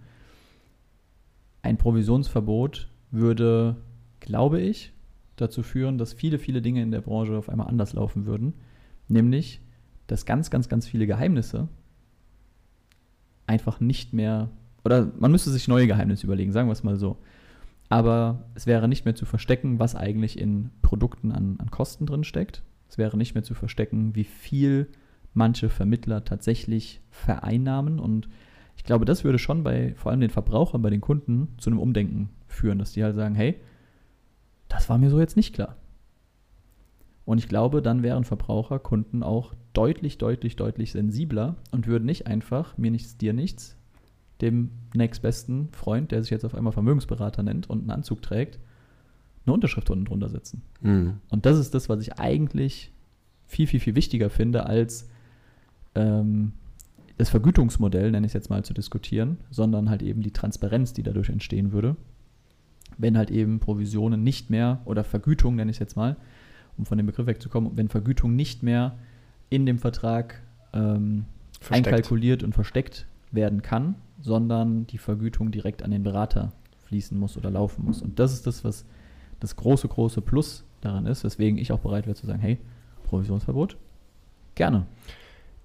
ein 1.66 1.76
Provisionsverbot 1.76 2.88
würde, 3.10 3.76
glaube 4.20 4.60
ich, 4.60 4.92
dazu 5.36 5.62
führen, 5.62 5.98
dass 5.98 6.12
viele, 6.12 6.38
viele 6.38 6.62
Dinge 6.62 6.82
in 6.82 6.90
der 6.90 7.00
Branche 7.00 7.36
auf 7.36 7.48
einmal 7.48 7.68
anders 7.68 7.92
laufen 7.92 8.26
würden. 8.26 8.54
Nämlich, 9.08 9.60
dass 10.06 10.26
ganz, 10.26 10.50
ganz, 10.50 10.68
ganz 10.68 10.86
viele 10.86 11.06
Geheimnisse 11.06 11.68
einfach 13.46 13.80
nicht 13.80 14.12
mehr, 14.12 14.50
oder 14.84 15.12
man 15.18 15.30
müsste 15.30 15.50
sich 15.50 15.68
neue 15.68 15.86
Geheimnisse 15.86 16.26
überlegen, 16.26 16.52
sagen 16.52 16.68
wir 16.68 16.72
es 16.72 16.84
mal 16.84 16.96
so. 16.96 17.18
Aber 17.88 18.44
es 18.54 18.66
wäre 18.66 18.88
nicht 18.88 19.04
mehr 19.04 19.14
zu 19.14 19.26
verstecken, 19.26 19.78
was 19.78 19.94
eigentlich 19.94 20.38
in 20.38 20.70
Produkten 20.82 21.30
an, 21.30 21.56
an 21.58 21.70
Kosten 21.70 22.06
drin 22.06 22.24
steckt. 22.24 22.62
Es 22.88 22.98
wäre 22.98 23.16
nicht 23.16 23.34
mehr 23.34 23.44
zu 23.44 23.54
verstecken, 23.54 24.14
wie 24.14 24.24
viel 24.24 24.88
manche 25.34 25.68
Vermittler 25.68 26.24
tatsächlich 26.24 27.00
vereinnahmen. 27.10 28.00
Und 28.00 28.28
ich 28.76 28.84
glaube, 28.84 29.04
das 29.04 29.24
würde 29.24 29.38
schon 29.38 29.62
bei 29.62 29.94
vor 29.96 30.10
allem 30.10 30.20
den 30.20 30.30
Verbrauchern, 30.30 30.82
bei 30.82 30.90
den 30.90 31.00
Kunden 31.00 31.48
zu 31.58 31.70
einem 31.70 31.78
Umdenken 31.78 32.30
führen, 32.46 32.78
dass 32.78 32.92
die 32.92 33.02
halt 33.02 33.16
sagen, 33.16 33.34
hey, 33.34 33.56
das 34.68 34.88
war 34.88 34.98
mir 34.98 35.10
so 35.10 35.18
jetzt 35.18 35.36
nicht 35.36 35.54
klar. 35.54 35.76
Und 37.24 37.38
ich 37.38 37.48
glaube, 37.48 37.82
dann 37.82 38.02
wären 38.02 38.24
Verbraucher, 38.24 38.78
Kunden 38.78 39.22
auch 39.22 39.54
deutlich, 39.72 40.16
deutlich, 40.18 40.54
deutlich 40.54 40.92
sensibler 40.92 41.56
und 41.72 41.86
würden 41.86 42.04
nicht 42.04 42.26
einfach, 42.26 42.78
mir 42.78 42.90
nichts, 42.90 43.16
dir 43.16 43.32
nichts, 43.32 43.76
dem 44.40 44.70
nächstbesten 44.94 45.70
Freund, 45.72 46.12
der 46.12 46.22
sich 46.22 46.30
jetzt 46.30 46.44
auf 46.44 46.54
einmal 46.54 46.72
Vermögensberater 46.72 47.42
nennt 47.42 47.68
und 47.68 47.80
einen 47.80 47.90
Anzug 47.90 48.22
trägt, 48.22 48.60
eine 49.44 49.54
Unterschrift 49.54 49.90
unten 49.90 50.04
drunter 50.04 50.28
setzen. 50.28 50.62
Mhm. 50.80 51.14
Und 51.28 51.46
das 51.46 51.58
ist 51.58 51.74
das, 51.74 51.88
was 51.88 52.00
ich 52.00 52.18
eigentlich 52.18 52.92
viel, 53.46 53.66
viel, 53.66 53.80
viel 53.80 53.94
wichtiger 53.94 54.30
finde, 54.30 54.66
als 54.66 55.08
ähm, 55.94 56.52
das 57.18 57.30
Vergütungsmodell, 57.30 58.10
nenne 58.10 58.26
ich 58.26 58.30
es 58.30 58.34
jetzt 58.34 58.50
mal, 58.50 58.64
zu 58.64 58.74
diskutieren, 58.74 59.38
sondern 59.50 59.88
halt 59.88 60.02
eben 60.02 60.22
die 60.22 60.32
Transparenz, 60.32 60.92
die 60.92 61.02
dadurch 61.02 61.30
entstehen 61.30 61.72
würde. 61.72 61.96
Wenn 62.98 63.16
halt 63.16 63.30
eben 63.30 63.58
Provisionen 63.58 64.22
nicht 64.22 64.50
mehr, 64.50 64.80
oder 64.84 65.04
Vergütung 65.04 65.56
nenne 65.56 65.70
ich 65.70 65.76
es 65.76 65.80
jetzt 65.80 65.96
mal, 65.96 66.16
um 66.76 66.84
von 66.84 66.98
dem 66.98 67.06
Begriff 67.06 67.26
wegzukommen, 67.26 67.72
wenn 67.76 67.88
Vergütung 67.88 68.36
nicht 68.36 68.62
mehr 68.62 68.96
in 69.48 69.64
dem 69.64 69.78
Vertrag 69.78 70.42
ähm, 70.72 71.24
einkalkuliert 71.70 72.42
und 72.42 72.52
versteckt 72.52 73.06
werden 73.32 73.62
kann, 73.62 73.94
sondern 74.20 74.86
die 74.86 74.98
Vergütung 74.98 75.50
direkt 75.50 75.82
an 75.82 75.90
den 75.90 76.02
Berater 76.02 76.52
fließen 76.86 77.18
muss 77.18 77.36
oder 77.36 77.50
laufen 77.50 77.84
muss. 77.84 78.02
Und 78.02 78.18
das 78.18 78.32
ist 78.32 78.46
das, 78.46 78.64
was 78.64 78.84
das 79.40 79.56
große, 79.56 79.88
große 79.88 80.20
Plus 80.20 80.64
daran 80.80 81.06
ist, 81.06 81.24
weswegen 81.24 81.58
ich 81.58 81.72
auch 81.72 81.80
bereit 81.80 82.06
wäre 82.06 82.16
zu 82.16 82.26
sagen, 82.26 82.40
hey, 82.40 82.58
Provisionsverbot, 83.04 83.76
gerne. 84.54 84.86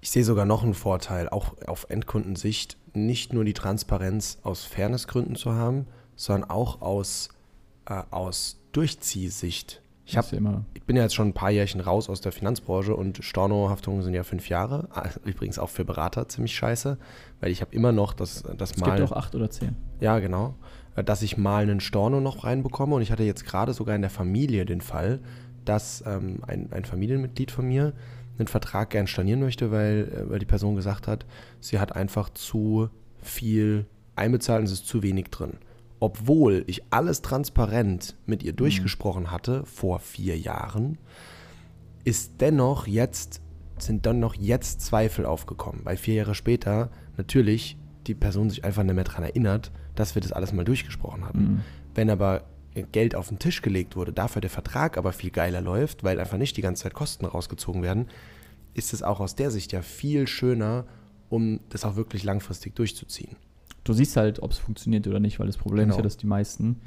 Ich 0.02 0.10
sehe 0.10 0.24
sogar 0.24 0.46
noch 0.46 0.64
einen 0.64 0.74
Vorteil, 0.74 1.28
auch 1.28 1.54
auf 1.64 1.86
Endkundensicht, 1.88 2.76
nicht 2.92 3.32
nur 3.32 3.44
die 3.44 3.52
Transparenz 3.52 4.38
aus 4.42 4.64
Fairnessgründen 4.64 5.36
zu 5.36 5.52
haben, 5.52 5.86
sondern 6.16 6.50
auch 6.50 6.82
aus, 6.82 7.28
äh, 7.86 8.02
aus 8.10 8.58
Durchziehsicht. 8.72 9.80
Ich, 10.04 10.16
hab, 10.16 10.26
ich 10.74 10.82
bin 10.82 10.96
ja 10.96 11.04
jetzt 11.04 11.14
schon 11.14 11.28
ein 11.28 11.32
paar 11.34 11.52
Jährchen 11.52 11.80
raus 11.80 12.10
aus 12.10 12.20
der 12.20 12.32
Finanzbranche 12.32 12.96
und 12.96 13.22
Storno-Haftungen 13.22 14.02
sind 14.02 14.14
ja 14.14 14.24
fünf 14.24 14.48
Jahre. 14.48 14.88
Ah, 14.92 15.08
Übrigens 15.24 15.60
auch 15.60 15.70
für 15.70 15.84
Berater 15.84 16.28
ziemlich 16.28 16.56
scheiße, 16.56 16.98
weil 17.40 17.52
ich 17.52 17.60
habe 17.60 17.72
immer 17.72 17.92
noch 17.92 18.12
das, 18.12 18.42
das 18.58 18.72
es 18.72 18.78
Mal. 18.78 18.96
gibt 18.96 19.08
auch 19.08 19.16
acht 19.16 19.36
oder 19.36 19.50
zehn. 19.50 19.76
Ja, 20.00 20.18
genau. 20.18 20.56
Äh, 20.96 21.04
Dass 21.04 21.22
ich 21.22 21.36
mal 21.36 21.62
einen 21.62 21.78
Storno 21.78 22.20
noch 22.20 22.42
reinbekomme. 22.42 22.96
Und 22.96 23.02
ich 23.02 23.12
hatte 23.12 23.22
jetzt 23.22 23.44
gerade 23.44 23.72
sogar 23.72 23.94
in 23.94 24.02
der 24.02 24.10
Familie 24.10 24.66
den 24.66 24.80
Fall, 24.80 25.20
dass 25.64 26.02
ähm, 26.04 26.40
ein, 26.44 26.72
ein 26.72 26.84
Familienmitglied 26.84 27.52
von 27.52 27.68
mir 27.68 27.92
einen 28.38 28.48
Vertrag 28.48 28.90
gern 28.90 29.06
stornieren 29.06 29.40
möchte, 29.40 29.70
weil, 29.70 30.10
äh, 30.12 30.30
weil 30.30 30.38
die 30.38 30.46
Person 30.46 30.76
gesagt 30.76 31.06
hat, 31.06 31.26
sie 31.60 31.78
hat 31.78 31.94
einfach 31.94 32.30
zu 32.30 32.88
viel 33.20 33.86
einbezahlt 34.16 34.60
und 34.60 34.66
es 34.66 34.72
ist 34.72 34.86
zu 34.86 35.02
wenig 35.02 35.30
drin. 35.30 35.58
Obwohl 36.00 36.64
ich 36.66 36.82
alles 36.90 37.22
transparent 37.22 38.16
mit 38.26 38.42
ihr 38.42 38.52
durchgesprochen 38.52 39.30
hatte 39.30 39.64
vor 39.64 40.00
vier 40.00 40.36
Jahren, 40.36 40.98
ist 42.04 42.40
dennoch 42.40 42.86
jetzt, 42.88 43.40
sind 43.78 44.04
dann 44.06 44.18
noch 44.18 44.34
jetzt 44.34 44.80
Zweifel 44.80 45.24
aufgekommen, 45.24 45.82
weil 45.84 45.96
vier 45.96 46.14
Jahre 46.14 46.34
später 46.34 46.90
natürlich 47.16 47.76
die 48.08 48.14
Person 48.14 48.50
sich 48.50 48.64
einfach 48.64 48.82
nicht 48.82 48.94
mehr 48.94 49.04
daran 49.04 49.22
erinnert, 49.22 49.70
dass 49.94 50.14
wir 50.16 50.22
das 50.22 50.32
alles 50.32 50.52
mal 50.52 50.64
durchgesprochen 50.64 51.24
hatten. 51.24 51.42
Mhm. 51.42 51.60
Wenn 51.94 52.10
aber 52.10 52.44
Geld 52.74 53.14
auf 53.14 53.28
den 53.28 53.38
Tisch 53.38 53.62
gelegt 53.62 53.96
wurde, 53.96 54.12
dafür 54.12 54.40
der 54.40 54.50
Vertrag 54.50 54.96
aber 54.96 55.12
viel 55.12 55.30
geiler 55.30 55.60
läuft, 55.60 56.04
weil 56.04 56.18
einfach 56.18 56.38
nicht 56.38 56.56
die 56.56 56.62
ganze 56.62 56.84
Zeit 56.84 56.94
Kosten 56.94 57.26
rausgezogen 57.26 57.82
werden, 57.82 58.06
ist 58.74 58.92
es 58.92 59.02
auch 59.02 59.20
aus 59.20 59.34
der 59.34 59.50
Sicht 59.50 59.72
ja 59.72 59.82
viel 59.82 60.26
schöner, 60.26 60.84
um 61.28 61.60
das 61.68 61.84
auch 61.84 61.96
wirklich 61.96 62.24
langfristig 62.24 62.74
durchzuziehen. 62.74 63.36
Du 63.84 63.92
siehst 63.92 64.16
halt, 64.16 64.42
ob 64.42 64.52
es 64.52 64.58
funktioniert 64.58 65.06
oder 65.06 65.20
nicht, 65.20 65.38
weil 65.40 65.46
das 65.46 65.56
Problem 65.56 65.88
ist 65.88 65.94
Genau. 65.94 65.98
ja, 65.98 66.02
dass 66.02 66.16
die 66.16 66.26
meisten, 66.26 66.80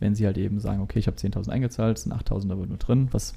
wenn 0.00 0.14
sie 0.14 0.26
halt 0.26 0.38
eben 0.38 0.58
sagen, 0.60 0.80
okay, 0.80 0.98
ich 0.98 1.06
habe 1.06 1.16
10.000 1.16 1.50
eingezahlt, 1.50 1.98
es 1.98 2.04
sind 2.04 2.12
8.000 2.12 2.50
aber 2.50 2.66
nur 2.66 2.78
drin, 2.78 3.08
was 3.12 3.34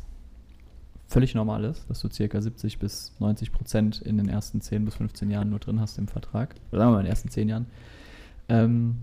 völlig 1.07 1.35
normal 1.35 1.65
ist, 1.65 1.89
dass 1.89 1.99
du 2.01 2.09
circa 2.09 2.41
70 2.41 2.79
bis 2.79 3.11
90 3.19 3.51
Prozent 3.51 4.01
in 4.01 4.17
den 4.17 4.29
ersten 4.29 4.61
10 4.61 4.85
bis 4.85 4.95
15 4.95 5.29
Jahren 5.29 5.49
nur 5.49 5.59
drin 5.59 5.79
hast 5.81 5.97
im 5.97 6.07
Vertrag. 6.07 6.55
Oder 6.71 6.79
sagen 6.79 6.91
wir 6.91 6.93
mal 6.95 6.99
in 7.01 7.05
den 7.05 7.11
ersten 7.11 7.29
10 7.29 7.49
Jahren. 7.49 7.65
Ähm, 8.47 8.95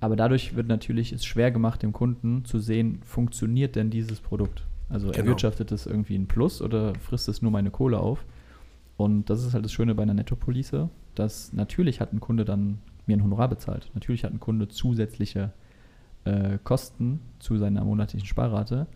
aber 0.00 0.16
dadurch 0.16 0.56
wird 0.56 0.66
natürlich 0.66 1.12
es 1.12 1.24
schwer 1.24 1.50
gemacht, 1.50 1.82
dem 1.82 1.92
Kunden 1.92 2.44
zu 2.44 2.58
sehen, 2.58 3.00
funktioniert 3.04 3.76
denn 3.76 3.90
dieses 3.90 4.20
Produkt? 4.20 4.66
Also 4.88 5.08
Genau. 5.08 5.18
erwirtschaftet 5.18 5.70
es 5.72 5.86
irgendwie 5.86 6.16
ein 6.16 6.26
Plus 6.26 6.62
oder 6.62 6.94
frisst 6.96 7.28
es 7.28 7.42
nur 7.42 7.50
meine 7.50 7.70
Kohle 7.70 8.00
auf? 8.00 8.24
Und 8.96 9.30
das 9.30 9.44
ist 9.44 9.54
halt 9.54 9.64
das 9.64 9.72
Schöne 9.72 9.94
bei 9.94 10.02
einer 10.02 10.14
Nettopolice, 10.14 10.88
dass 11.14 11.52
natürlich 11.52 12.00
hat 12.00 12.12
ein 12.12 12.20
Kunde 12.20 12.44
dann 12.44 12.78
mir 13.06 13.16
ein 13.16 13.22
Honorar 13.22 13.48
bezahlt. 13.48 13.90
Natürlich 13.94 14.24
hat 14.24 14.32
ein 14.32 14.40
Kunde 14.40 14.68
zusätzliche 14.68 15.52
äh, 16.24 16.58
Kosten 16.64 17.20
zu 17.38 17.56
seiner 17.56 17.84
monatlichen 17.84 18.26
Sparrate. 18.26 18.86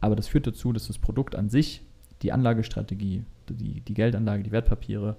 Aber 0.00 0.16
das 0.16 0.28
führt 0.28 0.46
dazu, 0.46 0.72
dass 0.72 0.86
das 0.88 0.98
Produkt 0.98 1.34
an 1.34 1.48
sich, 1.48 1.82
die 2.22 2.32
Anlagestrategie, 2.32 3.24
die, 3.48 3.80
die 3.80 3.94
Geldanlage, 3.94 4.42
die 4.42 4.52
Wertpapiere 4.52 5.16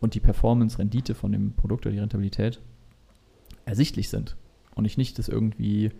und 0.00 0.14
die 0.14 0.20
Performance-Rendite 0.20 1.14
von 1.14 1.32
dem 1.32 1.52
Produkt 1.52 1.86
oder 1.86 1.92
die 1.92 2.00
Rentabilität 2.00 2.60
ersichtlich 3.64 4.08
sind. 4.08 4.36
Und 4.74 4.84
ich 4.84 4.96
nicht 4.96 5.18
das 5.18 5.28
irgendwie 5.28 5.92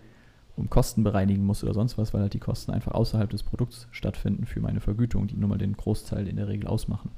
um 0.56 0.70
Kosten 0.70 1.02
bereinigen 1.02 1.44
muss 1.44 1.64
oder 1.64 1.74
sonst 1.74 1.98
was, 1.98 2.14
weil 2.14 2.22
halt 2.22 2.34
die 2.34 2.40
Kosten 2.40 2.72
einfach 2.72 2.92
außerhalb 2.92 3.28
des 3.30 3.42
Produkts 3.42 3.88
stattfinden 3.90 4.46
für 4.46 4.60
meine 4.60 4.80
Vergütung, 4.80 5.26
die 5.26 5.36
nun 5.36 5.50
mal 5.50 5.58
den 5.58 5.76
Großteil 5.76 6.28
in 6.28 6.36
der 6.36 6.48
Regel 6.48 6.68
ausmachen. 6.68 7.10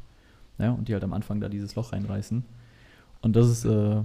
Ja, 0.59 0.73
und 0.73 0.89
die 0.89 0.95
halt 0.95 1.05
am 1.05 1.13
Anfang 1.13 1.41
da 1.41 1.49
dieses 1.49 1.75
Loch 1.75 1.93
reinreißen. 1.93 2.45
Und 3.21 3.37
das 3.37 3.49
ist 3.49 3.65
äh, 3.67 4.03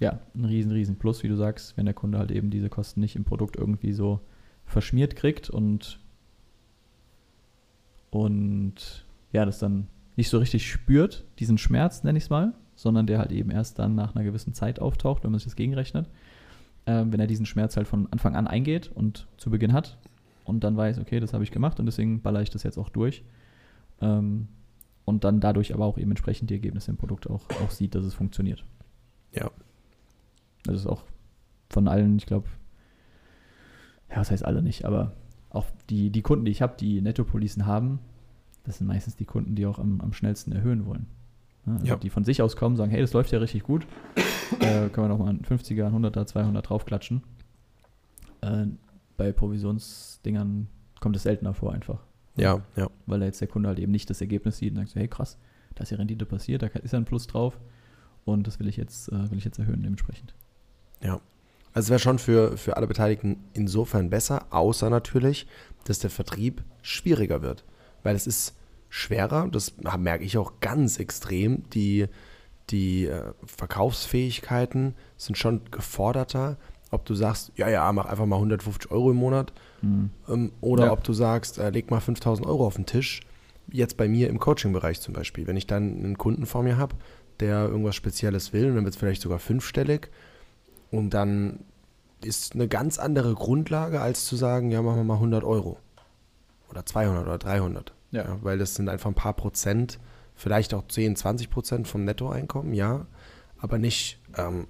ja 0.00 0.20
ein 0.34 0.44
riesen, 0.44 0.72
riesen 0.72 0.96
Plus, 0.96 1.22
wie 1.22 1.28
du 1.28 1.36
sagst, 1.36 1.76
wenn 1.76 1.84
der 1.84 1.94
Kunde 1.94 2.18
halt 2.18 2.30
eben 2.30 2.50
diese 2.50 2.70
Kosten 2.70 3.00
nicht 3.00 3.16
im 3.16 3.24
Produkt 3.24 3.56
irgendwie 3.56 3.92
so 3.92 4.20
verschmiert 4.64 5.16
kriegt 5.16 5.50
und 5.50 6.00
und 8.10 9.04
ja, 9.32 9.44
das 9.44 9.58
dann 9.58 9.88
nicht 10.16 10.30
so 10.30 10.38
richtig 10.38 10.70
spürt, 10.70 11.24
diesen 11.40 11.58
Schmerz, 11.58 12.04
nenne 12.04 12.16
ich 12.16 12.24
es 12.24 12.30
mal, 12.30 12.54
sondern 12.76 13.06
der 13.06 13.18
halt 13.18 13.32
eben 13.32 13.50
erst 13.50 13.78
dann 13.78 13.94
nach 13.94 14.14
einer 14.14 14.24
gewissen 14.24 14.54
Zeit 14.54 14.80
auftaucht, 14.80 15.24
wenn 15.24 15.30
man 15.30 15.38
sich 15.38 15.46
das 15.46 15.56
gegenrechnet. 15.56 16.08
Ähm, 16.86 17.12
wenn 17.12 17.20
er 17.20 17.26
diesen 17.26 17.46
Schmerz 17.46 17.76
halt 17.76 17.88
von 17.88 18.08
Anfang 18.10 18.36
an 18.36 18.46
eingeht 18.46 18.90
und 18.94 19.26
zu 19.38 19.50
Beginn 19.50 19.72
hat 19.72 19.98
und 20.44 20.64
dann 20.64 20.76
weiß, 20.76 20.98
okay, 20.98 21.18
das 21.18 21.32
habe 21.32 21.44
ich 21.44 21.50
gemacht 21.50 21.80
und 21.80 21.86
deswegen 21.86 22.20
baller 22.20 22.42
ich 22.42 22.50
das 22.50 22.62
jetzt 22.62 22.78
auch 22.78 22.90
durch. 22.90 23.24
Ähm, 24.00 24.48
und 25.04 25.24
dann 25.24 25.40
dadurch 25.40 25.74
aber 25.74 25.84
auch 25.84 25.98
eben 25.98 26.10
entsprechend 26.10 26.50
die 26.50 26.54
Ergebnisse 26.54 26.90
im 26.90 26.96
Produkt 26.96 27.28
auch, 27.28 27.42
auch 27.62 27.70
sieht, 27.70 27.94
dass 27.94 28.04
es 28.04 28.14
funktioniert. 28.14 28.64
Ja. 29.32 29.50
Das 30.64 30.76
ist 30.76 30.86
auch 30.86 31.04
von 31.70 31.88
allen, 31.88 32.16
ich 32.16 32.26
glaube, 32.26 32.46
ja, 34.10 34.16
was 34.16 34.30
heißt 34.30 34.44
alle 34.44 34.62
nicht, 34.62 34.84
aber 34.84 35.12
auch 35.50 35.66
die, 35.90 36.10
die 36.10 36.22
Kunden, 36.22 36.44
die 36.44 36.50
ich 36.50 36.62
habe, 36.62 36.74
die 36.78 37.00
Nettopolicen 37.00 37.66
haben, 37.66 37.98
das 38.64 38.78
sind 38.78 38.86
meistens 38.86 39.16
die 39.16 39.26
Kunden, 39.26 39.54
die 39.54 39.66
auch 39.66 39.78
am, 39.78 40.00
am 40.00 40.12
schnellsten 40.12 40.52
erhöhen 40.52 40.86
wollen. 40.86 41.06
Ja, 41.66 41.72
also 41.72 41.86
Ja. 41.86 41.96
Die 41.96 42.10
von 42.10 42.24
sich 42.24 42.42
aus 42.42 42.56
kommen, 42.56 42.76
sagen, 42.76 42.90
hey, 42.90 43.00
das 43.00 43.12
läuft 43.12 43.32
ja 43.32 43.38
richtig 43.38 43.62
gut. 43.62 43.86
äh, 44.60 44.88
können 44.88 45.06
wir 45.06 45.08
noch 45.08 45.18
mal 45.18 45.28
einen 45.28 45.42
50er, 45.42 45.86
einen 45.86 46.04
100er, 46.04 46.26
200 46.26 46.68
draufklatschen. 46.68 47.22
Äh, 48.40 48.66
bei 49.16 49.32
Provisionsdingern 49.32 50.68
kommt 51.00 51.16
es 51.16 51.22
seltener 51.22 51.54
vor 51.54 51.72
einfach. 51.72 52.00
Ja, 52.36 52.62
ja. 52.76 52.88
Weil 53.06 53.20
da 53.20 53.26
jetzt 53.26 53.40
der 53.40 53.48
Kunde 53.48 53.68
halt 53.68 53.78
eben 53.78 53.92
nicht 53.92 54.10
das 54.10 54.20
Ergebnis 54.20 54.58
sieht 54.58 54.72
und 54.72 54.78
sagt 54.78 54.90
so, 54.90 55.00
hey 55.00 55.08
krass, 55.08 55.38
da 55.74 55.82
ist 55.84 55.90
ja 55.90 55.96
Rendite 55.98 56.26
passiert, 56.26 56.62
da 56.62 56.66
ist 56.66 56.92
ja 56.92 56.98
ein 56.98 57.04
Plus 57.04 57.26
drauf 57.26 57.58
und 58.24 58.46
das 58.46 58.58
will 58.58 58.68
ich 58.68 58.76
jetzt, 58.76 59.08
äh, 59.08 59.30
will 59.30 59.38
ich 59.38 59.44
jetzt 59.44 59.58
erhöhen 59.58 59.82
dementsprechend. 59.82 60.34
Ja. 61.02 61.20
Also 61.72 61.86
es 61.86 61.90
wäre 61.90 61.98
schon 61.98 62.18
für, 62.18 62.56
für 62.56 62.76
alle 62.76 62.86
Beteiligten 62.86 63.36
insofern 63.52 64.08
besser, 64.08 64.46
außer 64.50 64.90
natürlich, 64.90 65.46
dass 65.84 65.98
der 65.98 66.10
Vertrieb 66.10 66.62
schwieriger 66.82 67.42
wird. 67.42 67.64
Weil 68.02 68.14
es 68.14 68.26
ist 68.26 68.54
schwerer, 68.94 69.48
das 69.50 69.74
merke 69.98 70.22
ich 70.22 70.38
auch 70.38 70.52
ganz 70.60 70.98
extrem, 71.00 71.68
die, 71.70 72.06
die 72.70 73.06
äh, 73.06 73.32
Verkaufsfähigkeiten 73.44 74.94
sind 75.16 75.36
schon 75.36 75.62
geforderter. 75.70 76.56
Ob 76.90 77.04
du 77.04 77.14
sagst, 77.16 77.50
ja, 77.56 77.68
ja, 77.68 77.90
mach 77.92 78.06
einfach 78.06 78.26
mal 78.26 78.36
150 78.36 78.90
Euro 78.92 79.10
im 79.10 79.16
Monat 79.16 79.52
Mhm. 79.82 80.10
ähm, 80.28 80.52
oder 80.60 80.84
Ja. 80.86 80.92
ob 80.92 81.02
du 81.04 81.12
sagst, 81.12 81.58
äh, 81.58 81.70
leg 81.70 81.90
mal 81.90 82.00
5000 82.00 82.46
Euro 82.46 82.66
auf 82.66 82.76
den 82.76 82.86
Tisch. 82.86 83.20
Jetzt 83.70 83.96
bei 83.96 84.06
mir 84.08 84.28
im 84.30 84.38
Coaching-Bereich 84.38 85.00
zum 85.00 85.12
Beispiel. 85.12 85.46
Wenn 85.46 85.56
ich 85.56 85.66
dann 85.66 85.82
einen 86.04 86.16
Kunden 86.18 86.46
vor 86.46 86.62
mir 86.62 86.76
habe, 86.78 86.94
der 87.40 87.64
irgendwas 87.68 87.96
Spezielles 87.96 88.52
will 88.52 88.68
und 88.68 88.76
dann 88.76 88.84
wird 88.84 88.94
es 88.94 89.00
vielleicht 89.00 89.22
sogar 89.22 89.40
fünfstellig 89.40 90.08
und 90.92 91.10
dann 91.10 91.60
ist 92.22 92.54
eine 92.54 92.68
ganz 92.68 92.98
andere 92.98 93.34
Grundlage, 93.34 94.00
als 94.00 94.24
zu 94.24 94.36
sagen, 94.36 94.70
ja, 94.70 94.80
machen 94.82 94.98
wir 94.98 95.04
mal 95.04 95.14
100 95.14 95.42
Euro 95.44 95.78
oder 96.70 96.86
200 96.86 97.24
oder 97.26 97.38
300. 97.38 97.92
Ja. 98.14 98.38
weil 98.42 98.58
das 98.58 98.74
sind 98.74 98.88
einfach 98.88 99.10
ein 99.10 99.14
paar 99.14 99.32
Prozent, 99.34 99.98
vielleicht 100.34 100.72
auch 100.74 100.86
10, 100.88 101.16
20 101.16 101.50
Prozent 101.50 101.88
vom 101.88 102.04
Nettoeinkommen, 102.04 102.72
ja, 102.74 103.06
aber 103.58 103.78
nicht 103.78 104.18
ähm, 104.38 104.66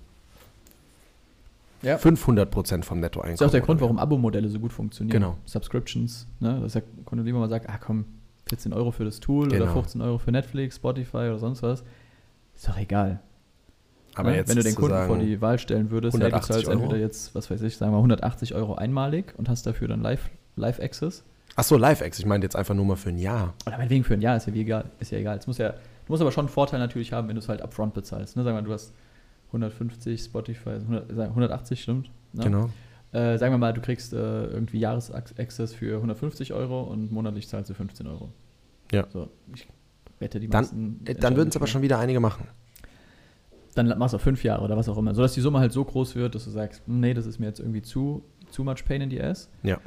Ja. 1.82 1.98
500 1.98 2.50
Prozent 2.50 2.84
vom 2.84 3.00
Nettoeinkommen. 3.00 3.36
Das 3.36 3.40
ist 3.42 3.46
auch 3.46 3.50
der 3.52 3.60
Grund, 3.60 3.80
warum 3.80 3.98
Abo-Modelle 3.98 4.48
so 4.48 4.58
gut 4.58 4.72
funktionieren. 4.72 5.12
Genau. 5.20 5.36
Subscriptions, 5.44 6.26
ne? 6.40 6.60
dass 6.62 6.72
der 6.72 6.82
Kunde 7.04 7.22
lieber 7.24 7.38
mal 7.38 7.48
sagt, 7.48 7.68
ah 7.68 7.78
komm, 7.78 8.06
14 8.46 8.72
Euro 8.72 8.90
für 8.90 9.04
das 9.04 9.20
Tool 9.20 9.48
Genau. 9.48 9.64
oder 9.64 9.72
15 9.72 10.00
Euro 10.00 10.18
für 10.18 10.32
Netflix, 10.32 10.76
Spotify 10.76 11.16
oder 11.18 11.38
sonst 11.38 11.62
was. 11.62 11.82
Ist 12.56 12.68
doch 12.68 12.78
egal. 12.78 13.20
Aber 14.14 14.30
ne? 14.30 14.36
jetzt 14.36 14.48
Wenn 14.48 14.56
du 14.56 14.62
den 14.62 14.74
Kunden 14.76 15.06
vor 15.06 15.18
die 15.18 15.40
Wahl 15.40 15.58
stellen 15.58 15.90
würdest, 15.90 16.14
hey, 16.14 16.20
du 16.20 16.26
180 16.26 16.54
zahlst 16.54 16.68
Euro? 16.68 16.82
entweder 16.84 17.00
jetzt, 17.00 17.34
was 17.34 17.50
weiß 17.50 17.60
ich, 17.62 17.76
sagen 17.76 17.92
wir 17.92 17.96
180 17.98 18.54
Euro 18.54 18.74
einmalig 18.76 19.34
und 19.36 19.48
hast 19.48 19.66
dafür 19.66 19.88
dann 19.88 20.02
Live, 20.02 20.30
Live 20.56 20.78
Access. 20.80 21.24
Ach 21.56 21.64
so, 21.64 21.76
Live-Ex, 21.76 22.18
ich 22.18 22.26
meine 22.26 22.44
jetzt 22.44 22.56
einfach 22.56 22.74
nur 22.74 22.84
mal 22.84 22.96
für 22.96 23.10
ein 23.10 23.18
Jahr. 23.18 23.54
Oder 23.66 23.76
meinetwegen 23.76 24.04
für 24.04 24.14
ein 24.14 24.22
Jahr, 24.22 24.36
ist 24.36 24.46
ja 24.46 24.54
wie 24.54 24.62
egal. 24.62 24.90
Ist 24.98 25.12
ja 25.12 25.18
egal. 25.18 25.38
Es 25.38 25.46
muss 25.46 25.58
ja, 25.58 25.70
du 25.70 25.76
musst 26.08 26.20
aber 26.20 26.32
schon 26.32 26.46
einen 26.46 26.52
Vorteil 26.52 26.80
natürlich 26.80 27.12
haben, 27.12 27.28
wenn 27.28 27.36
du 27.36 27.40
es 27.40 27.48
halt 27.48 27.62
upfront 27.62 27.94
bezahlst. 27.94 28.36
Ne? 28.36 28.42
Sagen 28.42 28.56
wir, 28.56 28.62
mal, 28.62 28.66
du 28.66 28.72
hast 28.72 28.92
150 29.48 30.20
Spotify, 30.20 30.70
also 30.70 30.86
100, 30.86 31.08
sagen 31.08 31.18
wir 31.18 31.24
180 31.26 31.82
stimmt. 31.82 32.10
Ne? 32.32 32.44
Genau. 32.44 32.70
Äh, 33.12 33.38
sagen 33.38 33.52
wir 33.52 33.58
mal, 33.58 33.72
du 33.72 33.80
kriegst 33.80 34.12
äh, 34.12 34.46
irgendwie 34.46 34.80
Jahresaccess 34.80 35.72
für 35.72 35.96
150 35.96 36.52
Euro 36.52 36.82
und 36.82 37.12
monatlich 37.12 37.46
zahlst 37.46 37.70
du 37.70 37.74
15 37.74 38.08
Euro. 38.08 38.32
Ja. 38.90 39.06
So, 39.12 39.28
ich 39.54 39.68
wette, 40.18 40.40
die 40.40 40.48
Dann, 40.48 40.64
meisten. 40.64 41.00
äh, 41.04 41.14
dann 41.14 41.36
würden 41.36 41.50
es 41.50 41.56
aber 41.56 41.68
schon 41.68 41.82
wieder 41.82 42.00
einige 42.00 42.18
machen. 42.18 42.48
Dann 43.76 43.96
machst 43.98 44.12
du 44.14 44.16
auf 44.16 44.22
fünf 44.22 44.42
Jahre 44.42 44.62
oder 44.64 44.76
was 44.76 44.88
auch 44.88 44.98
immer. 44.98 45.14
Sodass 45.14 45.34
die 45.34 45.40
Summe 45.40 45.60
halt 45.60 45.72
so 45.72 45.84
groß 45.84 46.16
wird, 46.16 46.34
dass 46.34 46.44
du 46.44 46.50
sagst, 46.50 46.82
hm, 46.86 47.00
nee, 47.00 47.14
das 47.14 47.26
ist 47.26 47.38
mir 47.38 47.46
jetzt 47.46 47.60
irgendwie 47.60 47.82
zu, 47.82 48.24
zu 48.50 48.64
much 48.64 48.84
pain 48.84 49.00
in 49.00 49.10
the 49.10 49.22
ass. 49.22 49.48
Ja. 49.62 49.78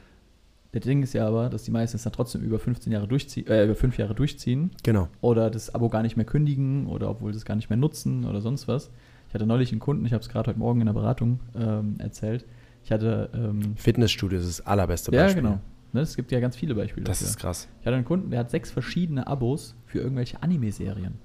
Der 0.78 0.82
Ding 0.92 1.02
ist 1.02 1.13
ja 1.13 1.28
aber, 1.28 1.50
dass 1.50 1.63
die 1.63 1.72
meisten 1.72 1.96
es 1.98 2.04
dann 2.04 2.13
trotzdem 2.13 2.44
über 2.44 2.60
15 2.60 2.94
Jahre 2.94 3.08
durchziehen, 3.08 3.48
äh, 3.48 3.66
über 3.66 3.74
fünf 3.74 3.98
Jahre 3.98 4.13
durchziehen 4.13 4.70
Genau. 4.84 5.08
oder 5.22 5.50
das 5.50 5.74
Abo 5.74 5.90
gar 5.90 6.04
nicht 6.04 6.18
mehr 6.18 6.26
kündigen 6.26 6.86
oder 6.86 7.10
obwohl 7.10 7.34
sie 7.34 7.38
es 7.38 7.46
gar 7.46 7.56
nicht 7.56 7.72
mehr 7.72 7.78
nutzen 7.78 8.26
oder 8.26 8.42
sonst 8.42 8.68
was. 8.68 8.92
Ich 9.28 9.34
hatte 9.34 9.48
neulich 9.48 9.72
einen 9.72 9.80
Kunden, 9.80 10.06
ich 10.06 10.13
habe 10.13 10.22
es 10.22 10.30
gerade 10.30 10.50
heute 10.52 10.60
Morgen 10.60 10.80
in 10.82 10.86
der 10.86 10.94
Beratung 10.94 11.40
ähm, 11.60 11.96
erzählt. 11.98 12.46
Ich 12.84 12.92
hatte 12.92 13.32
ähm, 13.34 13.76
Fitnessstudio 13.76 14.38
ist 14.38 14.48
das 14.48 14.68
allerbeste 14.68 15.12
ja, 15.16 15.24
Beispiel. 15.24 15.42
genau. 15.42 15.60
Ne, 15.94 16.02
es 16.02 16.16
gibt 16.16 16.32
ja 16.32 16.40
ganz 16.40 16.56
viele 16.56 16.76
Beispiele 16.76 17.06
Das 17.06 17.18
dafür. 17.20 17.30
ist 17.32 17.38
krass. 17.40 17.68
Ich 17.82 17.88
hatte 17.88 17.96
einen 17.96 18.06
Kunden, 18.06 18.30
der 18.30 18.42
hat 18.42 18.52
sechs 18.52 18.70
verschiedene 18.70 19.26
Abos 19.26 19.74
für 19.88 19.98
irgendwelche 19.98 20.44
Anime-Serien. 20.44 21.16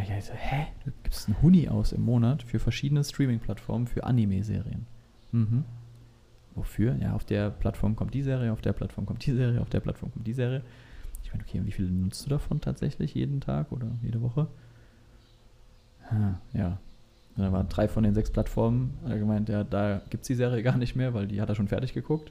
Ich 0.00 0.08
dachte 0.08 0.32
hä? 0.34 0.66
Du 0.86 0.92
gibst 1.02 1.28
einen 1.28 1.42
Huni 1.42 1.68
aus 1.68 1.92
im 1.92 2.02
Monat 2.02 2.42
für 2.42 2.58
verschiedene 2.58 3.04
Streaming-Plattformen 3.04 3.86
für 3.86 4.04
Anime-Serien. 4.04 4.86
Mhm. 5.32 5.64
Wofür? 6.60 6.94
Ja, 7.00 7.14
auf 7.14 7.24
der 7.24 7.48
Plattform 7.50 7.96
kommt 7.96 8.12
die 8.12 8.22
Serie, 8.22 8.52
auf 8.52 8.60
der 8.60 8.74
Plattform 8.74 9.06
kommt 9.06 9.24
die 9.24 9.32
Serie, 9.32 9.60
auf 9.62 9.70
der 9.70 9.80
Plattform 9.80 10.12
kommt 10.12 10.26
die 10.26 10.34
Serie. 10.34 10.60
Ich 11.24 11.30
meine, 11.32 11.42
okay, 11.42 11.60
wie 11.64 11.72
viele 11.72 11.88
nutzt 11.90 12.24
du 12.26 12.28
davon 12.30 12.60
tatsächlich 12.60 13.14
jeden 13.14 13.40
Tag 13.40 13.72
oder 13.72 13.86
jede 14.02 14.20
Woche? 14.20 14.46
Ah, 16.10 16.34
ja. 16.52 16.78
Und 17.36 17.44
dann 17.44 17.52
waren 17.52 17.68
drei 17.68 17.88
von 17.88 18.02
den 18.02 18.12
sechs 18.14 18.30
Plattformen. 18.30 18.94
Er 19.04 19.12
hat 19.12 19.18
gemeint, 19.20 19.48
ja, 19.48 19.64
da 19.64 20.02
gibt 20.10 20.22
es 20.24 20.26
die 20.28 20.34
Serie 20.34 20.62
gar 20.62 20.76
nicht 20.76 20.96
mehr, 20.96 21.14
weil 21.14 21.26
die 21.28 21.40
hat 21.40 21.48
er 21.48 21.54
schon 21.54 21.68
fertig 21.68 21.94
geguckt. 21.94 22.30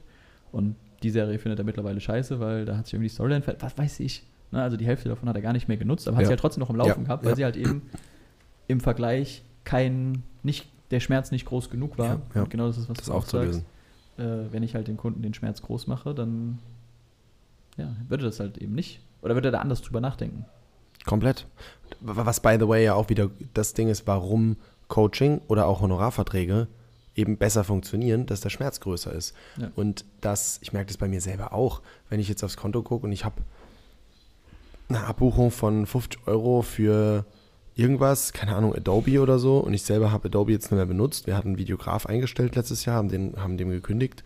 Und 0.52 0.76
die 1.02 1.10
Serie 1.10 1.38
findet 1.38 1.58
er 1.58 1.64
mittlerweile 1.64 2.00
scheiße, 2.00 2.38
weil 2.38 2.64
da 2.66 2.76
hat 2.76 2.86
sich 2.86 2.94
irgendwie 2.94 3.08
die 3.08 3.14
Storyline 3.14 3.42
Was 3.60 3.76
weiß 3.78 4.00
ich. 4.00 4.22
Ne, 4.52 4.62
also 4.62 4.76
die 4.76 4.86
Hälfte 4.86 5.08
davon 5.08 5.28
hat 5.28 5.36
er 5.36 5.42
gar 5.42 5.52
nicht 5.52 5.68
mehr 5.68 5.76
genutzt, 5.76 6.06
aber 6.08 6.16
hat 6.18 6.22
Ja. 6.22 6.26
sie 6.28 6.30
halt 6.32 6.40
trotzdem 6.40 6.60
noch 6.60 6.70
im 6.70 6.76
Laufen 6.76 7.00
Ja, 7.02 7.04
gehabt, 7.04 7.24
weil 7.24 7.30
ja. 7.30 7.36
sie 7.36 7.44
halt 7.44 7.56
eben 7.56 7.82
im 8.68 8.80
Vergleich 8.80 9.42
kein, 9.64 10.22
nicht, 10.42 10.68
der 10.90 11.00
Schmerz 11.00 11.30
nicht 11.30 11.46
groß 11.46 11.70
genug 11.70 11.98
war. 11.98 12.20
Genau 12.48 12.66
das 12.66 12.76
ist, 12.78 12.88
was 12.88 12.96
Das 12.98 13.06
du 13.06 13.12
auch 13.12 13.16
aufzulösen. 13.18 13.62
sagst. 13.62 13.66
Äh, 14.20 14.52
wenn 14.52 14.62
ich 14.62 14.74
halt 14.74 14.86
dem 14.86 14.96
Kunden 14.96 15.22
den 15.22 15.32
Schmerz 15.32 15.62
groß 15.62 15.86
mache, 15.86 16.14
dann 16.14 16.58
ja, 17.76 17.96
würde 18.08 18.24
das 18.24 18.38
halt 18.38 18.58
eben 18.58 18.74
nicht. 18.74 19.00
Oder 19.22 19.34
würde 19.34 19.48
er 19.48 19.52
da 19.52 19.60
anders 19.60 19.80
drüber 19.80 20.00
nachdenken. 20.00 20.44
Komplett. 21.06 21.46
Was, 22.00 22.40
by 22.40 22.56
the 22.60 22.68
way, 22.68 22.84
ja 22.84 22.94
auch 22.94 23.08
wieder 23.08 23.30
das 23.54 23.72
Ding 23.72 23.88
ist, 23.88 24.06
warum 24.06 24.56
Coaching 24.88 25.40
oder 25.48 25.66
auch 25.66 25.80
Honorarverträge 25.80 26.68
eben 27.14 27.38
besser 27.38 27.64
funktionieren, 27.64 28.26
dass 28.26 28.40
der 28.40 28.50
Schmerz 28.50 28.80
größer 28.80 29.12
ist. 29.12 29.34
Ja. 29.56 29.70
Und 29.74 30.04
das, 30.20 30.58
ich 30.62 30.72
merke 30.72 30.88
das 30.88 30.98
bei 30.98 31.08
mir 31.08 31.20
selber 31.20 31.52
auch, 31.52 31.80
wenn 32.08 32.20
ich 32.20 32.28
jetzt 32.28 32.44
aufs 32.44 32.56
Konto 32.56 32.82
gucke 32.82 33.06
und 33.06 33.12
ich 33.12 33.24
habe 33.24 33.36
eine 34.88 35.04
Abbuchung 35.04 35.50
von 35.50 35.86
50 35.86 36.26
Euro 36.26 36.62
für 36.62 37.24
irgendwas, 37.80 38.32
keine 38.32 38.54
Ahnung, 38.54 38.74
Adobe 38.74 39.20
oder 39.20 39.38
so, 39.38 39.58
und 39.58 39.72
ich 39.72 39.82
selber 39.82 40.12
habe 40.12 40.28
Adobe 40.28 40.52
jetzt 40.52 40.70
nicht 40.70 40.76
mehr 40.76 40.86
benutzt. 40.86 41.26
Wir 41.26 41.36
hatten 41.36 41.48
einen 41.48 41.58
Videograf 41.58 42.06
eingestellt 42.06 42.54
letztes 42.54 42.84
Jahr, 42.84 42.96
haben, 42.96 43.08
den, 43.08 43.34
haben 43.36 43.56
dem 43.56 43.70
gekündigt 43.70 44.22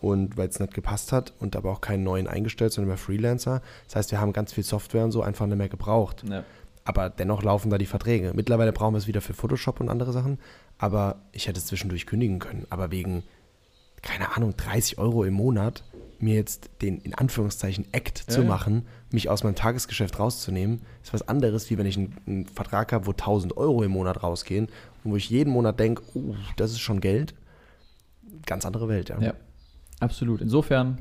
und 0.00 0.36
weil 0.36 0.48
es 0.48 0.58
nicht 0.58 0.74
gepasst 0.74 1.12
hat 1.12 1.32
und 1.38 1.56
aber 1.56 1.70
auch 1.70 1.80
keinen 1.80 2.02
neuen 2.02 2.26
eingestellt, 2.26 2.72
sondern 2.72 2.88
mehr 2.88 2.98
Freelancer. 2.98 3.62
Das 3.86 3.96
heißt, 3.96 4.10
wir 4.10 4.20
haben 4.20 4.32
ganz 4.32 4.52
viel 4.52 4.64
Software 4.64 5.04
und 5.04 5.12
so 5.12 5.22
einfach 5.22 5.46
nicht 5.46 5.58
mehr 5.58 5.68
gebraucht. 5.68 6.24
Ja. 6.28 6.44
Aber 6.84 7.08
dennoch 7.08 7.42
laufen 7.42 7.70
da 7.70 7.78
die 7.78 7.86
Verträge. 7.86 8.32
Mittlerweile 8.34 8.72
brauchen 8.72 8.94
wir 8.94 8.98
es 8.98 9.06
wieder 9.06 9.22
für 9.22 9.32
Photoshop 9.32 9.80
und 9.80 9.88
andere 9.88 10.12
Sachen. 10.12 10.38
Aber 10.76 11.16
ich 11.32 11.48
hätte 11.48 11.58
es 11.58 11.66
zwischendurch 11.66 12.06
kündigen 12.06 12.38
können. 12.38 12.66
Aber 12.68 12.90
wegen, 12.90 13.22
keine 14.02 14.36
Ahnung, 14.36 14.54
30 14.56 14.98
Euro 14.98 15.24
im 15.24 15.34
Monat 15.34 15.84
mir 16.24 16.34
jetzt 16.34 16.70
den 16.82 16.98
in 16.98 17.14
Anführungszeichen 17.14 17.86
Act 17.92 18.24
Ja, 18.26 18.34
zu 18.34 18.42
ja. 18.42 18.48
machen, 18.48 18.86
mich 19.12 19.28
aus 19.28 19.44
meinem 19.44 19.54
Tagesgeschäft 19.54 20.18
rauszunehmen, 20.18 20.80
ist 21.02 21.12
was 21.12 21.28
anderes, 21.28 21.70
wie 21.70 21.78
wenn 21.78 21.86
ich 21.86 21.96
einen, 21.96 22.16
einen 22.26 22.46
Vertrag 22.46 22.92
habe, 22.92 23.06
wo 23.06 23.10
1000 23.10 23.56
Euro 23.56 23.82
im 23.82 23.92
Monat 23.92 24.22
rausgehen 24.22 24.68
und 25.04 25.12
wo 25.12 25.16
ich 25.16 25.30
jeden 25.30 25.52
Monat 25.52 25.78
denke, 25.78 26.02
uh, 26.14 26.34
das 26.56 26.72
ist 26.72 26.80
schon 26.80 27.00
Geld. 27.00 27.34
Ganz 28.46 28.66
andere 28.66 28.88
Welt, 28.88 29.10
ja. 29.10 29.20
Ja, 29.20 29.34
absolut. 30.00 30.40
Insofern, 30.40 30.98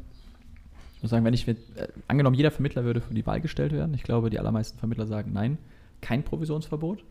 ich 0.96 1.02
muss 1.02 1.12
sagen, 1.12 1.26
wenn 1.26 1.34
ich, 1.34 1.48
äh, 1.48 1.56
angenommen, 2.08 2.36
jeder 2.36 2.52
Vermittler 2.52 2.84
würde 2.84 3.02
für 3.02 3.14
die 3.14 3.26
Wahl 3.26 3.42
gestellt 3.42 3.72
werden, 3.72 3.94
ich 3.94 4.04
glaube, 4.04 4.30
die 4.30 4.40
allermeisten 4.40 4.78
Vermittler 4.78 5.08
sagen 5.08 5.32
nein, 5.34 5.58
kein 6.02 6.24
Provisionsverbot. 6.24 7.04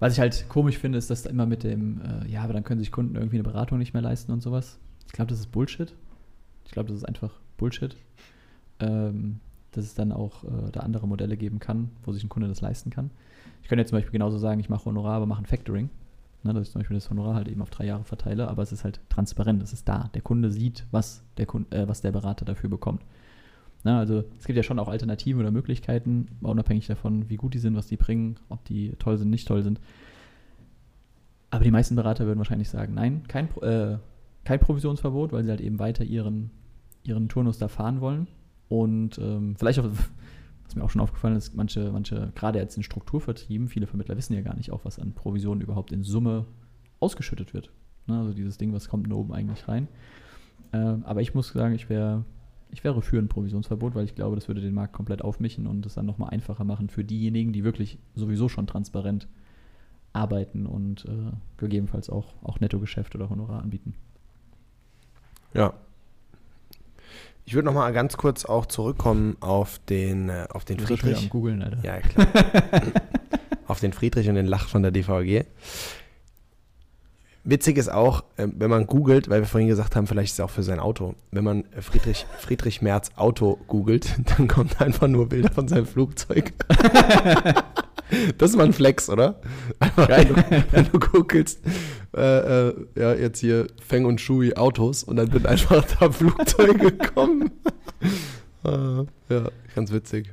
Was 0.00 0.12
ich 0.12 0.20
halt 0.20 0.48
komisch 0.48 0.78
finde, 0.78 0.98
ist, 0.98 1.10
dass 1.10 1.24
da 1.24 1.30
immer 1.30 1.46
mit 1.46 1.64
dem, 1.64 2.00
äh, 2.00 2.28
ja, 2.30 2.42
aber 2.42 2.52
dann 2.52 2.64
können 2.64 2.80
sich 2.80 2.92
Kunden 2.92 3.16
irgendwie 3.16 3.36
eine 3.36 3.42
Beratung 3.42 3.78
nicht 3.78 3.92
mehr 3.92 4.02
leisten 4.02 4.32
und 4.32 4.42
sowas. 4.42 4.78
Ich 5.06 5.12
glaube, 5.12 5.30
das 5.30 5.40
ist 5.40 5.50
Bullshit. 5.50 5.92
Ich 6.68 6.72
glaube, 6.72 6.88
das 6.88 6.98
ist 6.98 7.04
einfach 7.04 7.32
Bullshit. 7.56 7.96
Ähm, 8.78 9.40
dass 9.72 9.84
es 9.84 9.94
dann 9.94 10.12
auch 10.12 10.44
äh, 10.44 10.70
da 10.72 10.80
andere 10.80 11.06
Modelle 11.06 11.36
geben 11.36 11.58
kann, 11.58 11.90
wo 12.04 12.12
sich 12.12 12.22
ein 12.24 12.28
Kunde 12.28 12.48
das 12.48 12.60
leisten 12.60 12.90
kann. 12.90 13.10
Ich 13.62 13.68
könnte 13.68 13.80
jetzt 13.80 13.90
zum 13.90 13.98
Beispiel 13.98 14.12
genauso 14.12 14.38
sagen, 14.38 14.60
ich 14.60 14.68
mache 14.68 14.86
Honorar, 14.86 15.16
aber 15.16 15.26
mache 15.26 15.42
ein 15.42 15.46
Factoring. 15.46 15.90
Ne, 16.44 16.54
dass 16.54 16.68
ich 16.68 16.72
zum 16.72 16.80
Beispiel 16.80 16.96
das 16.96 17.10
Honorar 17.10 17.34
halt 17.34 17.48
eben 17.48 17.60
auf 17.62 17.70
drei 17.70 17.84
Jahre 17.84 18.04
verteile, 18.04 18.46
aber 18.48 18.62
es 18.62 18.70
ist 18.70 18.84
halt 18.84 19.00
transparent, 19.08 19.60
es 19.60 19.72
ist 19.72 19.88
da. 19.88 20.08
Der 20.14 20.22
Kunde 20.22 20.50
sieht, 20.50 20.86
was 20.92 21.24
der, 21.36 21.46
Kunde, 21.46 21.76
äh, 21.76 21.88
was 21.88 22.00
der 22.00 22.12
Berater 22.12 22.44
dafür 22.44 22.70
bekommt. 22.70 23.02
Na, 23.82 23.98
also 23.98 24.24
es 24.38 24.46
gibt 24.46 24.56
ja 24.56 24.62
schon 24.62 24.78
auch 24.78 24.88
Alternativen 24.88 25.40
oder 25.40 25.50
Möglichkeiten, 25.50 26.28
unabhängig 26.40 26.86
davon, 26.86 27.28
wie 27.28 27.36
gut 27.36 27.54
die 27.54 27.58
sind, 27.58 27.76
was 27.76 27.88
die 27.88 27.96
bringen, 27.96 28.36
ob 28.48 28.64
die 28.64 28.92
toll 28.98 29.18
sind, 29.18 29.30
nicht 29.30 29.48
toll 29.48 29.62
sind. 29.62 29.80
Aber 31.50 31.64
die 31.64 31.70
meisten 31.70 31.96
Berater 31.96 32.26
würden 32.26 32.38
wahrscheinlich 32.38 32.68
sagen, 32.68 32.94
nein, 32.94 33.22
kein, 33.26 33.48
äh, 33.62 33.98
kein 34.48 34.60
Provisionsverbot, 34.60 35.32
weil 35.32 35.44
sie 35.44 35.50
halt 35.50 35.60
eben 35.60 35.78
weiter 35.78 36.04
ihren, 36.04 36.50
ihren 37.04 37.28
Turnus 37.28 37.58
da 37.58 37.68
fahren 37.68 38.00
wollen. 38.00 38.28
Und 38.70 39.18
ähm, 39.18 39.56
vielleicht 39.56 39.78
auch, 39.78 39.84
was 40.64 40.74
mir 40.74 40.82
auch 40.82 40.88
schon 40.88 41.02
aufgefallen 41.02 41.36
ist, 41.36 41.54
manche, 41.54 41.92
manche, 41.92 42.32
gerade 42.34 42.58
jetzt 42.58 42.78
in 42.78 42.82
Strukturvertrieben, 42.82 43.68
viele 43.68 43.86
Vermittler 43.86 44.16
wissen 44.16 44.32
ja 44.32 44.40
gar 44.40 44.56
nicht 44.56 44.72
auch, 44.72 44.86
was 44.86 44.98
an 44.98 45.12
Provisionen 45.12 45.60
überhaupt 45.60 45.92
in 45.92 46.02
Summe 46.02 46.46
ausgeschüttet 46.98 47.52
wird. 47.52 47.70
Ne? 48.06 48.18
Also 48.18 48.32
dieses 48.32 48.56
Ding, 48.56 48.72
was 48.72 48.88
kommt 48.88 49.10
da 49.10 49.16
oben 49.16 49.34
eigentlich 49.34 49.68
rein. 49.68 49.86
Ähm, 50.72 51.04
aber 51.04 51.20
ich 51.20 51.34
muss 51.34 51.50
sagen, 51.50 51.74
ich 51.74 51.90
wäre 51.90 52.24
ich 52.70 52.84
wäre 52.84 53.02
für 53.02 53.18
ein 53.18 53.28
Provisionsverbot, 53.28 53.94
weil 53.94 54.04
ich 54.04 54.14
glaube, 54.14 54.34
das 54.34 54.48
würde 54.48 54.62
den 54.62 54.74
Markt 54.74 54.94
komplett 54.94 55.22
aufmischen 55.22 55.66
und 55.66 55.84
es 55.84 55.94
dann 55.94 56.06
nochmal 56.06 56.30
einfacher 56.30 56.64
machen 56.64 56.88
für 56.88 57.04
diejenigen, 57.04 57.52
die 57.52 57.64
wirklich 57.64 57.98
sowieso 58.14 58.48
schon 58.48 58.66
transparent 58.66 59.28
arbeiten 60.14 60.66
und 60.66 61.04
äh, 61.04 61.32
gegebenenfalls 61.58 62.08
auch, 62.08 62.34
auch 62.42 62.60
Nettogeschäft 62.60 63.14
oder 63.14 63.28
Honorar 63.28 63.62
anbieten. 63.62 63.94
Ja. 65.54 65.74
Ich 67.44 67.54
würde 67.54 67.66
nochmal 67.66 67.92
ganz 67.92 68.16
kurz 68.16 68.44
auch 68.44 68.66
zurückkommen 68.66 69.36
auf 69.40 69.80
den, 69.88 70.28
äh, 70.28 70.46
auf 70.50 70.64
den 70.64 70.78
Friedrich. 70.78 71.16
am 71.16 71.28
Googeln, 71.30 71.62
Alter. 71.62 71.78
Ja, 71.82 72.00
klar. 72.00 72.26
auf 73.66 73.80
den 73.80 73.92
Friedrich 73.92 74.28
und 74.28 74.34
den 74.34 74.46
Lach 74.46 74.68
von 74.68 74.82
der 74.82 74.90
DVG. 74.90 75.46
Witzig 77.44 77.78
ist 77.78 77.90
auch, 77.90 78.24
äh, 78.36 78.46
wenn 78.54 78.68
man 78.68 78.86
googelt, 78.86 79.30
weil 79.30 79.40
wir 79.40 79.46
vorhin 79.46 79.68
gesagt 79.68 79.96
haben, 79.96 80.06
vielleicht 80.06 80.32
ist 80.32 80.38
es 80.38 80.44
auch 80.44 80.50
für 80.50 80.62
sein 80.62 80.78
Auto. 80.80 81.14
Wenn 81.30 81.44
man 81.44 81.64
Friedrich, 81.80 82.26
Friedrich 82.38 82.82
Merz 82.82 83.12
Auto 83.16 83.58
googelt, 83.66 84.14
dann 84.36 84.48
kommt 84.48 84.82
einfach 84.82 85.08
nur 85.08 85.30
Bilder 85.30 85.50
von 85.50 85.68
seinem 85.68 85.86
Flugzeug. 85.86 86.52
das 88.36 88.50
ist 88.50 88.56
mal 88.56 88.66
ein 88.66 88.74
Flex, 88.74 89.08
oder? 89.08 89.40
Einfach, 89.78 90.08
wenn, 90.10 90.28
du, 90.28 90.64
wenn 90.72 90.92
du 90.92 90.98
googelst, 90.98 91.60
äh, 92.16 92.68
äh, 92.68 92.86
ja, 92.94 93.14
jetzt 93.14 93.40
hier 93.40 93.66
Feng 93.80 94.04
und 94.06 94.20
Shui 94.20 94.54
Autos 94.54 95.04
und 95.04 95.16
dann 95.16 95.32
wird 95.32 95.46
einfach 95.46 95.84
da 95.98 96.10
Flugzeuge 96.10 96.92
kommen. 97.14 97.50
äh, 98.64 99.04
ja, 99.28 99.50
ganz 99.74 99.92
witzig. 99.92 100.32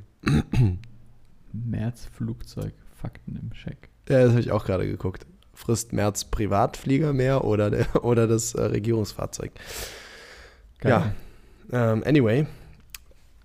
März 1.52 2.08
Flugzeug, 2.12 2.72
Fakten 2.94 3.36
im 3.36 3.52
Scheck. 3.52 3.90
Ja, 4.08 4.22
das 4.22 4.30
habe 4.30 4.40
ich 4.40 4.52
auch 4.52 4.64
gerade 4.64 4.86
geguckt. 4.86 5.26
Frisst 5.52 5.92
Merz 5.92 6.24
Privatflieger 6.24 7.12
mehr 7.12 7.44
oder, 7.44 7.70
der, 7.70 8.04
oder 8.04 8.26
das 8.26 8.54
äh, 8.54 8.62
Regierungsfahrzeug? 8.62 9.52
Ja, 10.82 11.12
ähm, 11.72 12.02
anyway. 12.06 12.46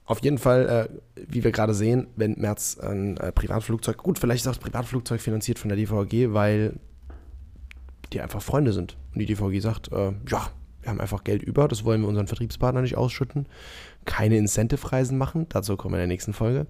Auf 0.05 0.19
jeden 0.23 0.37
Fall, 0.37 0.89
äh, 1.15 1.23
wie 1.27 1.43
wir 1.43 1.51
gerade 1.51 1.73
sehen, 1.73 2.07
wenn 2.15 2.33
Merz 2.33 2.77
ein 2.77 3.17
äh, 3.17 3.31
Privatflugzeug, 3.31 3.97
gut, 3.97 4.19
vielleicht 4.19 4.41
ist 4.41 4.47
auch 4.47 4.55
das 4.55 4.59
Privatflugzeug 4.59 5.21
finanziert 5.21 5.57
von 5.57 5.69
der 5.69 5.77
DVG, 5.77 6.33
weil 6.33 6.79
die 8.13 8.21
einfach 8.21 8.41
Freunde 8.41 8.73
sind. 8.73 8.97
Und 9.13 9.19
die 9.19 9.25
DVG 9.25 9.59
sagt, 9.61 9.91
äh, 9.91 10.13
ja, 10.29 10.49
wir 10.81 10.89
haben 10.89 10.99
einfach 10.99 11.23
Geld 11.23 11.43
über, 11.43 11.67
das 11.67 11.83
wollen 11.85 12.01
wir 12.01 12.07
unseren 12.07 12.27
Vertriebspartner 12.27 12.81
nicht 12.81 12.97
ausschütten, 12.97 13.45
keine 14.05 14.37
Incentive-Reisen 14.37 15.17
machen, 15.17 15.45
dazu 15.49 15.77
kommen 15.77 15.93
wir 15.93 15.97
in 15.99 16.07
der 16.09 16.13
nächsten 16.15 16.33
Folge, 16.33 16.65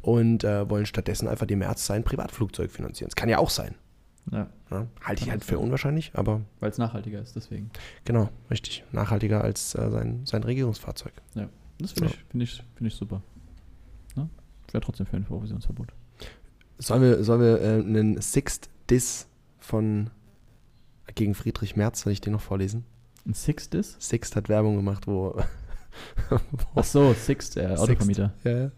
und 0.00 0.42
äh, 0.44 0.68
wollen 0.70 0.86
stattdessen 0.86 1.28
einfach 1.28 1.46
dem 1.46 1.58
Merz 1.58 1.84
sein 1.86 2.02
Privatflugzeug 2.02 2.70
finanzieren. 2.70 3.08
Das 3.10 3.16
kann 3.16 3.28
ja 3.28 3.38
auch 3.38 3.50
sein. 3.50 3.74
Ja, 4.30 4.48
Ja, 4.70 4.86
halte 5.02 5.24
ich 5.24 5.30
halt 5.30 5.44
für 5.44 5.56
sein. 5.56 5.64
unwahrscheinlich, 5.64 6.12
aber 6.14 6.40
weil 6.60 6.70
es 6.70 6.78
nachhaltiger 6.78 7.20
ist, 7.20 7.34
deswegen. 7.36 7.70
genau, 8.04 8.30
richtig. 8.50 8.84
Nachhaltiger 8.92 9.42
als 9.44 9.74
äh, 9.74 9.90
sein, 9.90 10.22
sein 10.24 10.44
Regierungsfahrzeug. 10.44 11.12
Das 11.78 11.92
finde 11.92 12.10
Ja. 12.10 12.16
ich, 12.16 12.24
find 12.30 12.42
ich, 12.42 12.64
find 12.76 12.88
ich 12.90 12.94
super. 12.94 13.20
Ne? 14.16 14.28
Ich 14.68 14.72
wäre 14.72 14.82
trotzdem 14.82 15.06
für 15.06 15.16
ein 15.16 15.24
Provisionsverbot. 15.24 15.88
Sollen 16.78 17.02
wir, 17.02 17.22
sollen 17.24 17.40
wir 17.40 17.60
äh, 17.60 17.66
einen 17.80 18.20
Sixth 18.22 18.70
Diss 18.88 19.26
von 19.58 20.10
gegen 21.14 21.34
Friedrich 21.34 21.76
Merz, 21.76 22.00
soll 22.02 22.12
ich 22.12 22.20
den 22.20 22.32
noch 22.32 22.40
vorlesen? 22.40 22.84
Ein 23.26 23.34
Sixt 23.34 23.74
ist? 23.74 24.00
Sixt 24.02 24.34
hat 24.36 24.48
Werbung 24.48 24.76
gemacht, 24.76 25.06
wo. 25.06 25.36
wo 26.28 26.38
Ach 26.74 26.84
so, 26.84 27.12
Sixt, 27.12 27.56
äh, 27.56 27.74
Autovermieter. 27.76 28.32
ja, 28.44 28.50
ja. 28.58 28.70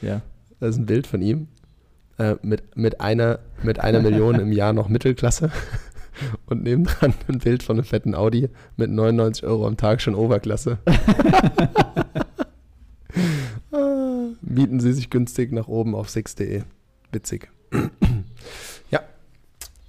Ja. 0.00 0.22
Da 0.60 0.66
ist 0.68 0.76
ein 0.76 0.86
Bild 0.86 1.06
von 1.06 1.22
ihm. 1.22 1.48
Äh, 2.18 2.36
mit, 2.42 2.76
mit, 2.76 3.00
einer, 3.00 3.40
mit 3.62 3.80
einer 3.80 4.00
Million 4.00 4.36
im 4.36 4.52
Jahr 4.52 4.72
noch 4.72 4.88
Mittelklasse. 4.88 5.50
Und 6.46 6.62
nebendran 6.62 7.12
ein 7.26 7.38
Bild 7.38 7.64
von 7.64 7.76
einem 7.76 7.84
fetten 7.84 8.14
Audi 8.14 8.48
mit 8.76 8.88
99 8.90 9.44
Euro 9.44 9.66
am 9.66 9.76
Tag 9.76 10.00
schon 10.00 10.14
Oberklasse. 10.14 10.78
Ah, 13.72 14.26
Mieten 14.40 14.78
Sie 14.80 14.92
sich 14.92 15.10
günstig 15.10 15.52
nach 15.52 15.66
oben 15.68 15.94
auf 15.94 16.08
six.de. 16.08 16.62
Witzig. 17.12 17.48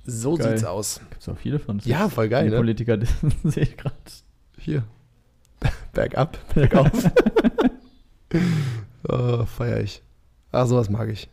So 0.05 0.35
Geil. 0.35 0.49
sieht's 0.49 0.63
aus. 0.63 0.99
Gibt 1.09 1.21
es 1.21 1.29
auch 1.29 1.37
viele 1.37 1.59
von. 1.59 1.79
Ja, 1.85 2.09
voll 2.09 2.29
geil, 2.29 2.45
Die 2.45 2.51
ne? 2.51 2.57
Politiker, 2.57 2.97
das 2.97 3.09
sehe 3.43 3.63
ich 3.63 3.77
gerade. 3.77 3.95
Hier. 4.59 4.83
Bergab, 5.93 6.37
bergauf. 6.53 6.91
oh, 9.07 9.45
feier 9.45 9.79
ich. 9.81 10.01
Ach, 10.51 10.67
sowas 10.67 10.89
mag 10.89 11.09
ich. 11.09 11.29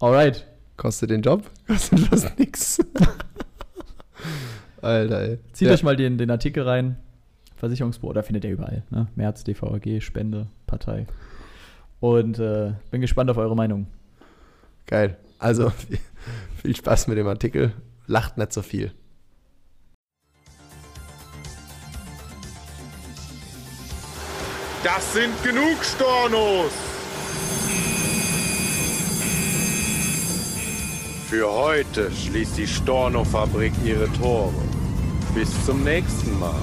Alright. 0.00 0.46
Kostet 0.76 1.10
den 1.10 1.22
Job, 1.22 1.48
kostet 1.66 2.00
fast 2.00 2.38
nix. 2.38 2.80
Alter, 4.80 5.20
ey. 5.20 5.38
Zieht 5.52 5.68
Ja. 5.68 5.74
euch 5.74 5.82
mal 5.84 5.96
den, 5.96 6.18
den 6.18 6.30
Artikel 6.30 6.64
rein. 6.64 6.96
Versicherungsbuch, 7.56 8.10
oder 8.10 8.22
findet 8.24 8.44
ihr 8.44 8.50
überall. 8.50 8.82
Ne? 8.90 9.06
März, 9.14 9.44
DVAG, 9.44 10.00
Spende, 10.02 10.48
Partei. 10.66 11.06
Und 12.00 12.40
äh, 12.40 12.72
bin 12.90 13.00
gespannt 13.00 13.30
auf 13.30 13.36
eure 13.36 13.54
Meinung. 13.54 13.86
Geil. 14.86 15.16
Also, 15.38 15.72
viel 16.60 16.74
Spaß 16.74 17.06
mit 17.06 17.18
dem 17.18 17.28
Artikel. 17.28 17.72
Lacht 18.12 18.36
nicht 18.36 18.52
so 18.52 18.60
viel. 18.60 18.92
Das 24.84 25.14
sind 25.14 25.32
genug 25.42 25.82
Stornos! 25.82 26.72
Für 31.30 31.50
heute 31.50 32.12
schließt 32.12 32.58
die 32.58 32.66
Storno-Fabrik 32.66 33.72
ihre 33.82 34.12
Tore. 34.12 34.52
Bis 35.34 35.64
zum 35.64 35.82
nächsten 35.82 36.38
Mal. 36.38 36.60